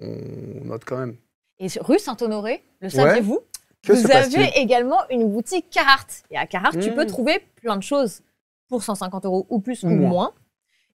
On 0.00 0.64
note 0.64 0.82
quand 0.86 0.96
même. 0.96 1.14
Et 1.58 1.66
rue 1.80 1.98
Saint-Honoré, 1.98 2.62
le 2.80 2.88
saviez-vous? 2.88 3.40
Que 3.82 3.94
se 3.94 4.06
Vous 4.06 4.10
avez 4.10 4.48
également 4.56 4.98
une 5.10 5.28
boutique 5.30 5.68
Carhartt. 5.70 6.22
Et 6.30 6.38
à 6.38 6.46
Carhartt, 6.46 6.78
tu 6.80 6.90
Mmh. 6.90 6.94
peux 6.94 7.06
trouver 7.06 7.40
plein 7.56 7.76
de 7.76 7.82
choses 7.82 8.22
pour 8.68 8.82
150 8.82 9.26
euros 9.26 9.46
ou 9.50 9.60
plus 9.60 9.82
Ou 9.82 9.88
ou 9.88 9.90
moins. 9.90 10.08
moins. 10.08 10.32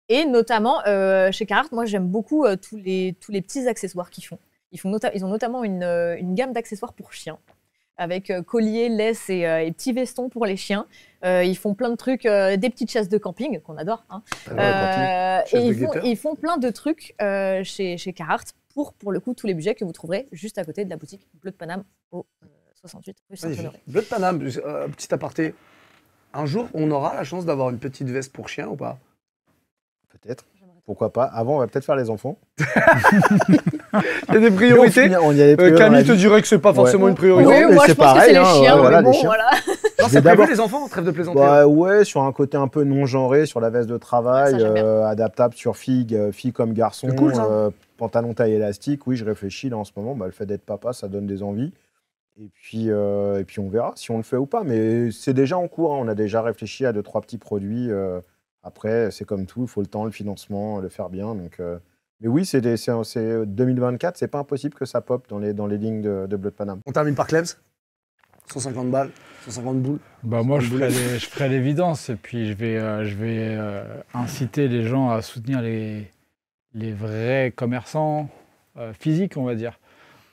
Et 0.09 0.25
notamment, 0.25 0.81
euh, 0.87 1.31
chez 1.31 1.45
Carhartt, 1.45 1.71
moi 1.71 1.85
j'aime 1.85 2.07
beaucoup 2.07 2.45
euh, 2.45 2.55
tous, 2.55 2.77
les, 2.77 3.15
tous 3.21 3.31
les 3.31 3.41
petits 3.43 3.67
accessoires 3.67 4.09
qu'ils 4.09 4.25
font. 4.25 4.39
Ils, 4.71 4.79
font 4.79 4.89
nota- 4.89 5.11
ils 5.13 5.23
ont 5.23 5.29
notamment 5.29 5.63
une, 5.63 5.83
euh, 5.83 6.17
une 6.17 6.33
gamme 6.33 6.51
d'accessoires 6.51 6.93
pour 6.93 7.13
chiens, 7.13 7.37
avec 7.97 8.29
euh, 8.31 8.41
colliers, 8.41 8.89
laisse 8.89 9.29
et, 9.29 9.45
euh, 9.45 9.63
et 9.63 9.71
petits 9.71 9.93
vestons 9.93 10.29
pour 10.29 10.45
les 10.45 10.57
chiens. 10.57 10.87
Euh, 11.25 11.43
ils 11.43 11.57
font 11.57 11.73
plein 11.73 11.89
de 11.89 11.95
trucs, 11.95 12.25
euh, 12.25 12.57
des 12.57 12.69
petites 12.69 12.91
chaises 12.91 13.09
de 13.09 13.17
camping, 13.17 13.59
qu'on 13.61 13.77
adore. 13.77 14.03
hein. 14.09 14.21
Ah, 14.57 15.43
ouais. 15.45 15.53
Euh, 15.55 15.59
et 15.59 15.65
ils 15.67 15.75
font, 15.77 15.91
ils 16.03 16.17
font 16.17 16.35
plein 16.35 16.57
de 16.57 16.69
trucs 16.69 17.15
euh, 17.21 17.63
chez, 17.63 17.97
chez 17.97 18.13
Carhartt 18.13 18.53
pour, 18.73 18.93
pour 18.93 19.11
le 19.11 19.19
coup, 19.19 19.33
tous 19.33 19.47
les 19.47 19.53
budgets 19.53 19.75
que 19.75 19.85
vous 19.85 19.91
trouverez 19.93 20.27
juste 20.31 20.57
à 20.57 20.63
côté 20.65 20.83
de 20.85 20.89
la 20.89 20.97
boutique 20.97 21.27
Bleu 21.41 21.51
de 21.51 21.55
Paname 21.55 21.83
au 22.11 22.25
euh, 22.43 22.47
68 22.81 23.17
rue 23.29 23.37
Saint-Honoré. 23.37 23.79
Bleu 23.87 24.01
de 24.01 24.07
Paname, 24.07 24.41
euh, 24.65 24.87
petit 24.89 25.13
aparté. 25.13 25.53
Un 26.33 26.45
jour, 26.47 26.67
on 26.73 26.89
aura 26.89 27.13
la 27.15 27.23
chance 27.23 27.45
d'avoir 27.45 27.69
une 27.69 27.77
petite 27.79 28.09
veste 28.09 28.33
pour 28.33 28.49
chien 28.49 28.67
ou 28.67 28.75
pas? 28.75 28.97
Peut-être. 30.09 30.45
Pourquoi 30.85 31.13
pas 31.13 31.23
Avant, 31.25 31.55
on 31.55 31.59
va 31.59 31.67
peut-être 31.67 31.85
faire 31.85 31.95
les 31.95 32.09
enfants. 32.09 32.37
Il 34.29 34.33
y 34.33 34.37
a 34.37 34.39
des 34.39 34.49
on, 34.49 34.55
priorités. 34.55 35.03
finit- 35.09 35.15
on 35.21 35.31
y 35.33 35.41
allait 35.41 35.59
Euh, 35.61 35.77
Camille 35.77 36.03
te 36.03 36.11
dirait 36.13 36.41
que 36.41 36.47
c'est 36.47 36.57
pas 36.59 36.69
Ouais. 36.69 36.75
forcément 36.75 37.07
une 37.07 37.13
Oui, 37.13 37.17
priorité. 37.17 37.49
mais 37.67 37.73
moi 37.73 37.83
c'est 37.85 37.91
je 37.93 37.97
pense 37.97 38.13
que 38.13 38.19
c'est 38.25 38.31
les 38.31 38.37
hein, 38.37 38.45
chiens, 38.45 38.77
voilà, 38.77 39.01
bon, 39.01 39.11
les 39.11 39.17
chiens. 39.17 39.29
voilà. 39.29 39.49
Non, 40.01 40.21
prévu 40.35 40.51
les 40.51 40.59
enfants, 40.59 40.87
trêve 40.87 41.05
de 41.05 41.11
plaisanter. 41.11 41.39
Bah 41.39 41.67
ouais, 41.67 42.03
sur 42.03 42.23
un 42.23 42.31
côté 42.31 42.57
un 42.57 42.67
peu 42.67 42.83
non 42.83 43.05
genré, 43.05 43.45
sur 43.45 43.59
la 43.61 43.69
veste 43.69 43.87
de 43.89 43.97
travail, 43.97 44.59
ça, 44.59 44.65
euh, 44.67 45.05
adaptable 45.05 45.53
sur 45.53 45.77
filles, 45.77 46.07
euh, 46.13 46.31
filles 46.31 46.51
comme 46.53 46.73
garçons, 46.73 47.07
C'est 47.09 47.15
cool, 47.15 47.35
ça. 47.35 47.45
euh, 47.45 47.69
pantalon 47.97 48.33
taille 48.33 48.53
élastique. 48.53 49.05
Oui, 49.07 49.15
je 49.15 49.23
réfléchis 49.25 49.69
là 49.69 49.77
en 49.77 49.83
ce 49.83 49.91
moment. 49.95 50.15
Bah, 50.15 50.25
le 50.25 50.31
fait 50.31 50.45
d'être 50.45 50.65
papa, 50.65 50.91
ça 50.93 51.07
donne 51.07 51.27
des 51.27 51.41
envies. 51.43 51.71
Et 52.41 52.49
puis, 52.53 52.87
euh, 52.89 53.39
et 53.39 53.43
puis 53.43 53.59
on 53.59 53.69
verra 53.69 53.93
si 53.95 54.09
on 54.09 54.17
le 54.17 54.23
fait 54.23 54.37
ou 54.37 54.47
pas. 54.47 54.63
Mais 54.63 55.11
c'est 55.11 55.33
déjà 55.33 55.57
en 55.57 55.67
cours. 55.67 55.93
hein. 55.93 55.99
On 56.01 56.07
a 56.07 56.15
déjà 56.15 56.41
réfléchi 56.41 56.85
à 56.85 56.91
deux 56.91 57.03
trois 57.03 57.21
petits 57.21 57.37
produits. 57.37 57.91
euh, 57.91 58.19
après, 58.63 59.09
c'est 59.11 59.25
comme 59.25 59.45
tout, 59.45 59.61
il 59.63 59.67
faut 59.67 59.81
le 59.81 59.87
temps, 59.87 60.03
le 60.05 60.11
financement, 60.11 60.79
le 60.79 60.89
faire 60.89 61.09
bien. 61.09 61.35
Donc, 61.35 61.57
euh, 61.59 61.77
mais 62.23 62.29
oui, 62.29 62.45
c'est 62.45 62.61
des- 62.61 62.77
c'est 62.77 62.91
c'est 63.03 63.45
2024. 63.45 64.17
C'est 64.17 64.27
pas 64.27 64.39
impossible 64.39 64.73
que 64.73 64.85
ça 64.85 65.01
pop 65.01 65.25
dans 65.29 65.37
les 65.39 65.53
dans 65.53 65.67
les 65.67 65.77
lignes 65.77 66.01
de, 66.01 66.25
de 66.27 66.35
Bleu 66.37 66.49
de 66.49 66.55
Paname. 66.55 66.79
On 66.87 66.91
termine 66.91 67.13
par 67.15 67.27
Clems. 67.27 67.45
150 68.51 68.91
balles, 68.91 69.09
150 69.45 69.81
boules. 69.81 69.99
Bah 70.23 70.43
moi, 70.43 70.59
je 70.59 70.67
ferai, 70.67 70.87
boulette. 70.87 70.91
les- 71.13 71.19
je 71.19 71.27
ferai 71.29 71.47
l'évidence 71.49 72.09
et 72.09 72.15
puis 72.15 72.47
je 72.47 72.53
vais, 72.53 72.77
euh, 72.77 73.05
je 73.05 73.15
vais 73.15 73.55
euh, 73.57 73.83
inciter 74.13 74.67
les 74.67 74.83
gens 74.83 75.09
à 75.11 75.21
soutenir 75.21 75.61
les, 75.61 76.11
les 76.73 76.91
vrais 76.91 77.53
commerçants 77.55 78.29
euh, 78.77 78.91
physiques, 78.93 79.37
on 79.37 79.43
va 79.45 79.55
dire. 79.55 79.79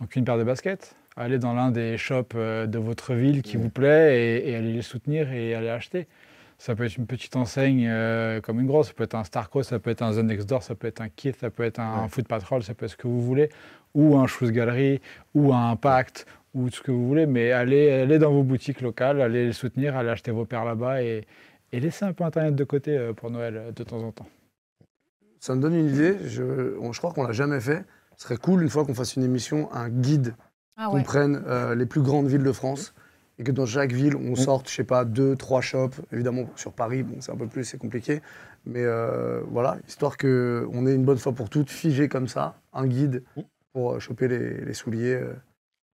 Donc 0.00 0.16
une 0.16 0.24
paire 0.24 0.38
de 0.38 0.44
baskets, 0.44 0.96
aller 1.16 1.38
dans 1.38 1.54
l'un 1.54 1.70
des 1.70 1.96
shops 1.98 2.34
euh, 2.34 2.66
de 2.66 2.78
votre 2.78 3.14
ville 3.14 3.42
qui 3.42 3.56
Mhm. 3.56 3.62
vous 3.62 3.70
plaît 3.70 4.18
et, 4.40 4.50
et 4.50 4.56
aller 4.56 4.72
les 4.72 4.82
soutenir 4.82 5.30
et 5.32 5.54
aller 5.54 5.68
acheter. 5.68 6.08
Ça 6.62 6.74
peut 6.74 6.84
être 6.84 6.96
une 6.98 7.06
petite 7.06 7.36
enseigne 7.36 7.86
euh, 7.88 8.40
comme 8.42 8.60
une 8.60 8.66
grosse, 8.66 8.88
ça 8.88 8.92
peut 8.92 9.04
être 9.04 9.14
un 9.14 9.24
Starco, 9.24 9.62
ça 9.62 9.78
peut 9.78 9.88
être 9.90 10.02
un 10.02 10.12
The 10.12 10.18
Next 10.24 10.46
Door, 10.46 10.62
ça 10.62 10.74
peut 10.74 10.88
être 10.88 11.00
un 11.00 11.08
Kith, 11.08 11.36
ça 11.40 11.48
peut 11.50 11.62
être 11.62 11.80
un 11.80 12.02
Ouais. 12.02 12.08
Foot 12.10 12.28
Patrol, 12.28 12.62
ça 12.62 12.74
peut 12.74 12.84
être 12.84 12.92
ce 12.92 12.96
que 12.98 13.08
vous 13.08 13.22
voulez, 13.22 13.48
ou 13.94 14.16
un 14.18 14.26
Shoes 14.26 14.50
Gallery, 14.52 15.00
ou 15.34 15.54
un 15.54 15.70
Impact, 15.70 16.26
ou 16.52 16.68
ce 16.68 16.82
que 16.82 16.90
vous 16.90 17.06
voulez, 17.08 17.24
mais 17.24 17.52
allez, 17.52 17.90
allez 17.90 18.18
dans 18.18 18.30
vos 18.30 18.42
boutiques 18.42 18.82
locales, 18.82 19.22
allez 19.22 19.46
les 19.46 19.52
soutenir, 19.54 19.96
allez 19.96 20.10
acheter 20.10 20.32
vos 20.32 20.44
paires 20.44 20.66
là-bas 20.66 21.02
et, 21.02 21.24
et 21.72 21.80
laissez 21.80 22.04
un 22.04 22.12
peu 22.12 22.24
Internet 22.24 22.54
de 22.54 22.64
côté 22.64 22.94
euh, 22.96 23.14
pour 23.14 23.30
Noël 23.30 23.56
euh, 23.56 23.72
de 23.72 23.82
temps 23.82 24.02
en 24.02 24.12
temps. 24.12 24.26
Ça 25.38 25.54
me 25.54 25.62
donne 25.62 25.74
une 25.74 25.88
idée. 25.88 26.16
Je, 26.26 26.76
on- 26.80 26.92
je 26.92 26.98
crois 26.98 27.12
qu'on 27.14 27.22
l'a 27.22 27.32
jamais 27.32 27.60
fait. 27.60 27.84
Ce 28.18 28.24
serait 28.24 28.36
cool 28.36 28.62
une 28.62 28.68
fois 28.68 28.84
qu'on 28.84 28.92
fasse 28.92 29.16
une 29.16 29.22
émission, 29.24 29.72
un 29.72 29.88
guide 29.88 30.34
Ah 30.76 30.88
qu'on 30.90 31.02
prenne 31.02 31.42
euh, 31.46 31.74
les 31.74 31.86
plus 31.86 32.02
grandes 32.02 32.26
villes 32.26 32.42
de 32.42 32.52
France 32.52 32.92
et 33.40 33.42
que 33.42 33.52
dans 33.52 33.66
chaque 33.66 33.92
ville 33.92 34.14
on 34.14 34.36
sorte, 34.36 34.68
je 34.68 34.74
sais 34.74 34.84
pas, 34.84 35.04
deux, 35.04 35.34
trois 35.34 35.62
shops. 35.62 36.00
Évidemment 36.12 36.44
sur 36.56 36.72
Paris, 36.72 37.02
bon 37.02 37.20
c'est 37.20 37.32
un 37.32 37.36
peu 37.36 37.46
plus, 37.46 37.64
c'est 37.64 37.78
compliqué, 37.78 38.20
mais 38.66 38.84
euh, 38.84 39.40
voilà, 39.50 39.78
histoire 39.88 40.16
que 40.18 40.68
on 40.72 40.86
ait 40.86 40.94
une 40.94 41.04
bonne 41.04 41.18
fois 41.18 41.32
pour 41.32 41.48
toutes 41.48 41.70
figé 41.70 42.08
comme 42.08 42.28
ça, 42.28 42.54
un 42.72 42.86
guide 42.86 43.24
pour 43.72 43.92
euh, 43.92 43.98
choper 43.98 44.28
les, 44.28 44.64
les 44.64 44.74
souliers 44.74 45.14
euh, 45.14 45.34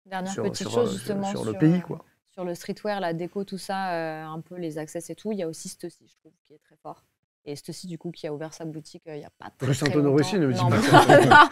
Dernière 0.06 0.32
sur, 0.32 0.44
petite 0.44 0.68
sur, 0.68 0.70
chose 0.70 0.94
justement 0.94 1.30
sur, 1.30 1.42
sur, 1.42 1.52
le 1.52 1.58
pays 1.58 1.80
quoi. 1.80 2.04
sur 2.30 2.44
le 2.44 2.54
streetwear, 2.54 3.00
la 3.00 3.12
déco, 3.12 3.44
tout 3.44 3.58
ça, 3.58 3.92
euh, 3.92 4.24
un 4.24 4.40
peu 4.40 4.56
les 4.56 4.78
accès 4.78 5.00
et 5.08 5.14
tout. 5.14 5.32
Il 5.32 5.38
y 5.38 5.42
a 5.42 5.48
aussi 5.48 5.68
Stussy, 5.68 6.06
je 6.06 6.16
trouve, 6.16 6.32
qui 6.44 6.54
est 6.54 6.58
très 6.58 6.76
fort. 6.76 7.04
Et 7.44 7.56
Stussy, 7.56 7.88
du 7.88 7.98
coup, 7.98 8.12
qui 8.12 8.26
a 8.28 8.32
ouvert 8.32 8.54
sa 8.54 8.64
boutique 8.64 9.02
euh, 9.08 9.16
il 9.16 9.18
n'y 9.18 9.24
a 9.24 9.30
pas 9.36 9.50
très, 9.58 9.66
Rue 9.66 9.74
très 9.74 9.86
Saint-Honoré 9.86 10.22
longtemps. 10.22 10.28
aussi, 10.28 10.38
ne 10.38 10.46
me 10.46 10.52
dis 10.52 10.60
Non, 10.60 10.70
pas 10.70 11.48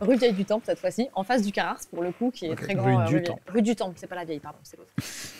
Rue 0.00 0.16
Vieille 0.16 0.32
du 0.32 0.46
Temple, 0.46 0.64
cette 0.64 0.78
fois-ci, 0.78 1.08
en 1.14 1.24
face 1.24 1.42
du 1.42 1.52
Carars, 1.52 1.80
pour 1.92 2.02
le 2.02 2.10
coup, 2.12 2.30
qui 2.30 2.46
est 2.46 2.54
très 2.56 2.68
Rue 2.72 2.74
grand. 2.76 3.04
du 3.04 3.10
Vieille- 3.16 3.22
Temple. 3.24 3.42
Rue 3.52 3.60
du 3.62 3.76
Temple, 3.76 3.94
c'est 3.96 4.06
pas 4.06 4.14
la 4.14 4.24
vieille, 4.24 4.40
pardon, 4.40 4.58
c'est 4.62 4.78
l'autre. 4.78 4.90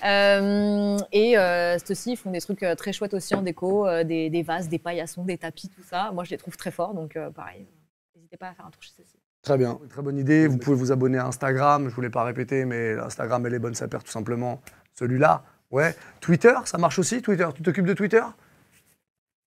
Euh, 0.05 0.99
et 1.13 1.39
euh, 1.39 1.79
Stussy, 1.79 2.13
ils 2.13 2.17
font 2.17 2.31
des 2.31 2.41
trucs 2.41 2.63
euh, 2.63 2.75
très 2.75 2.93
chouettes 2.93 3.15
aussi 3.15 3.35
en 3.35 3.43
déco, 3.43 3.87
euh, 3.87 4.05
des, 4.05 4.29
des 4.31 4.43
vases, 4.43 4.69
des 4.69 4.79
paillassons, 4.79 5.25
des 5.25 5.39
tapis, 5.39 5.69
tout 5.71 5.83
ça. 5.83 6.11
Moi, 6.13 6.25
je 6.25 6.31
les 6.31 6.37
trouve 6.37 6.57
très 6.57 6.71
forts, 6.71 6.93
donc 6.95 7.17
euh, 7.17 7.31
pareil, 7.31 7.63
euh, 7.63 8.17
n'hésitez 8.19 8.37
pas 8.37 8.49
à 8.49 8.55
faire 8.55 8.67
un 8.67 8.71
tour 8.71 8.83
chez 8.83 8.91
Stussy. 8.91 9.17
Très 9.43 9.57
bien, 9.57 9.79
très 9.89 10.03
bonne 10.03 10.19
idée. 10.19 10.47
Vous 10.47 10.59
pouvez 10.59 10.77
vous 10.77 10.93
abonner 10.93 11.19
à 11.19 11.27
Instagram. 11.27 11.89
Je 11.89 11.95
voulais 11.95 12.11
pas 12.11 12.25
répéter, 12.25 12.65
mais 12.65 12.95
Instagram, 12.99 13.47
elle 13.47 13.55
est 13.55 13.59
bonne, 13.61 13.75
ça 13.75 13.87
perd 13.89 14.03
tout 14.03 14.11
simplement. 14.11 14.61
Celui-là, 14.99 15.45
ouais. 15.71 15.95
Twitter, 16.21 16.53
ça 16.65 16.79
marche 16.79 16.99
aussi. 16.99 17.23
Twitter, 17.23 17.47
tu 17.55 17.63
t'occupes 17.63 17.87
de 17.87 17.95
Twitter? 17.95 18.23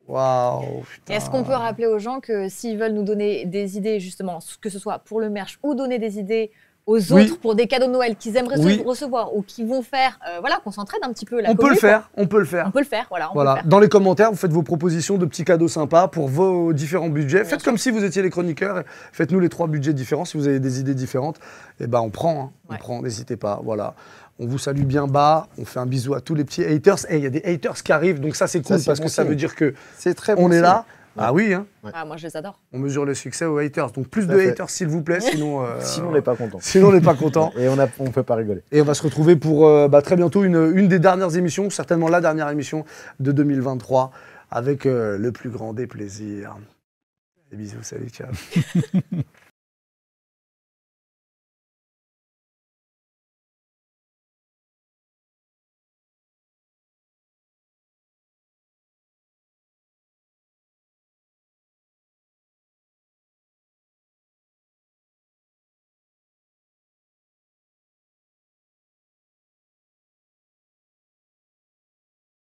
Waouh. 0.09 0.83
Est-ce 1.09 1.29
qu'on 1.29 1.43
peut 1.43 1.53
rappeler 1.53 1.85
aux 1.87 1.99
gens 1.99 2.19
que 2.19 2.49
s'ils 2.49 2.77
veulent 2.77 2.93
nous 2.93 3.03
donner 3.03 3.45
des 3.45 3.77
idées, 3.77 3.99
justement, 3.99 4.39
que 4.59 4.69
ce 4.69 4.79
soit 4.79 4.99
pour 4.99 5.19
le 5.21 5.29
merch 5.29 5.59
ou 5.63 5.75
donner 5.75 5.99
des 5.99 6.17
idées 6.19 6.51
aux 6.87 6.97
Oui. 7.13 7.25
autres 7.25 7.39
pour 7.39 7.53
des 7.53 7.67
cadeaux 7.67 7.85
de 7.85 7.91
Noël 7.91 8.15
qu'ils 8.15 8.35
aimeraient 8.35 8.57
Oui. 8.59 8.81
recevoir 8.83 9.35
ou 9.35 9.43
qui 9.43 9.63
vont 9.63 9.83
faire, 9.83 10.19
euh, 10.27 10.39
voilà, 10.39 10.57
qu'on 10.63 10.71
s'entraide 10.71 11.01
un 11.03 11.13
petit 11.13 11.25
peu. 11.25 11.39
La 11.39 11.51
On 11.51 11.55
peut 11.55 11.69
le 11.69 11.75
quoi. 11.77 11.87
faire, 11.89 12.09
on 12.17 12.25
peut 12.25 12.39
le 12.39 12.45
faire. 12.45 12.65
On 12.65 12.71
peut 12.71 12.79
le 12.79 12.85
faire, 12.85 13.05
voilà. 13.11 13.25
On 13.27 13.33
peut 13.33 13.35
Voilà. 13.35 13.51
le 13.51 13.57
faire. 13.57 13.67
Dans 13.67 13.79
les 13.79 13.89
commentaires, 13.89 14.31
vous 14.31 14.37
faites 14.37 14.51
vos 14.51 14.63
propositions 14.63 15.19
de 15.19 15.27
petits 15.27 15.45
cadeaux 15.45 15.67
sympas 15.67 16.07
pour 16.07 16.27
vos 16.27 16.73
différents 16.73 17.09
budgets. 17.09 17.45
Faites 17.45 17.59
sûr. 17.59 17.65
comme 17.69 17.77
si 17.77 17.91
vous 17.91 18.03
étiez 18.03 18.23
les 18.23 18.31
chroniqueurs. 18.31 18.83
Faites-nous 19.13 19.39
les 19.39 19.49
trois 19.49 19.67
budgets 19.67 19.93
différents. 19.93 20.25
Si 20.25 20.37
vous 20.37 20.47
avez 20.47 20.59
des 20.59 20.79
idées 20.79 20.95
différentes, 20.95 21.37
eh 21.79 21.85
ben 21.85 21.99
on 21.99 22.09
prend. 22.09 22.41
hein. 22.41 22.51
On 22.71 22.75
prend. 22.77 23.01
N'hésitez 23.03 23.37
pas. 23.37 23.59
Voilà. 23.63 23.93
On 24.39 24.47
vous 24.47 24.57
salue 24.57 24.83
bien 24.83 25.05
bas. 25.05 25.47
On 25.57 25.65
fait 25.65 25.79
un 25.79 25.85
bisou 25.85 26.13
à 26.13 26.21
tous 26.21 26.33
les 26.35 26.45
petits 26.45 26.63
haters. 26.63 26.97
Et 27.09 27.17
il 27.17 27.23
y 27.23 27.27
a 27.27 27.29
des 27.29 27.43
haters 27.43 27.83
qui 27.83 27.91
arrivent, 27.91 28.19
donc 28.21 28.35
ça 28.35 28.47
c'est 28.47 28.61
cool 28.61 28.79
Ça, 28.79 28.85
parce 28.85 28.99
bon 28.99 29.05
que 29.05 29.11
ça 29.11 29.23
veut 29.25 29.35
dire 29.35 29.53
que 29.55 29.73
C'est 29.97 30.13
très 30.13 30.35
bon 30.35 30.45
on 30.45 30.51
est 30.51 30.55
signe. 30.55 30.61
là. 30.63 30.85
Ah 31.21 31.33
oui, 31.33 31.53
hein. 31.53 31.65
Ah, 31.93 32.05
moi, 32.05 32.15
je 32.15 32.27
les 32.27 32.37
adore. 32.37 32.61
on 32.71 32.79
mesure 32.79 33.03
le 33.03 33.13
succès 33.13 33.43
aux 33.43 33.57
haters. 33.57 33.91
Donc 33.91 34.07
plus 34.07 34.25
de 34.27 34.37
fait. 34.37 34.51
haters 34.51 34.69
s'il 34.69 34.87
vous 34.87 35.01
plaît, 35.01 35.19
sinon. 35.19 35.65
euh, 35.65 35.75
Sinon, 35.81 36.09
on 36.09 36.11
n'est 36.13 36.21
pas 36.21 36.35
content. 36.37 36.59
Sinon 36.61 36.89
on 36.89 36.91
n'est 36.93 37.01
pas 37.01 37.15
content. 37.15 37.51
Et 37.57 37.67
on 37.67 37.75
ne 37.75 37.85
on 37.99 38.11
peut 38.11 38.23
pas 38.23 38.35
rigoler. 38.35 38.61
Et 38.71 38.81
on 38.81 38.85
va 38.85 38.93
se 38.93 39.03
retrouver 39.03 39.35
pour 39.35 39.67
euh, 39.67 39.89
bah, 39.89 40.01
très 40.01 40.15
bientôt 40.15 40.45
une, 40.45 40.71
une 40.75 40.87
des 40.87 40.99
dernières 40.99 41.35
émissions, 41.35 41.69
certainement 41.69 42.07
la 42.07 42.21
dernière 42.21 42.47
émission 42.49 42.85
de 43.19 43.33
2023, 43.33 44.11
avec 44.51 44.85
euh, 44.85 45.17
le 45.17 45.31
plus 45.33 45.49
grand 45.49 45.73
des 45.73 45.87
plaisirs. 45.87 46.55
Des 47.51 47.57
bisous, 47.57 47.81
salut, 47.81 48.09
ciao. 48.09 48.29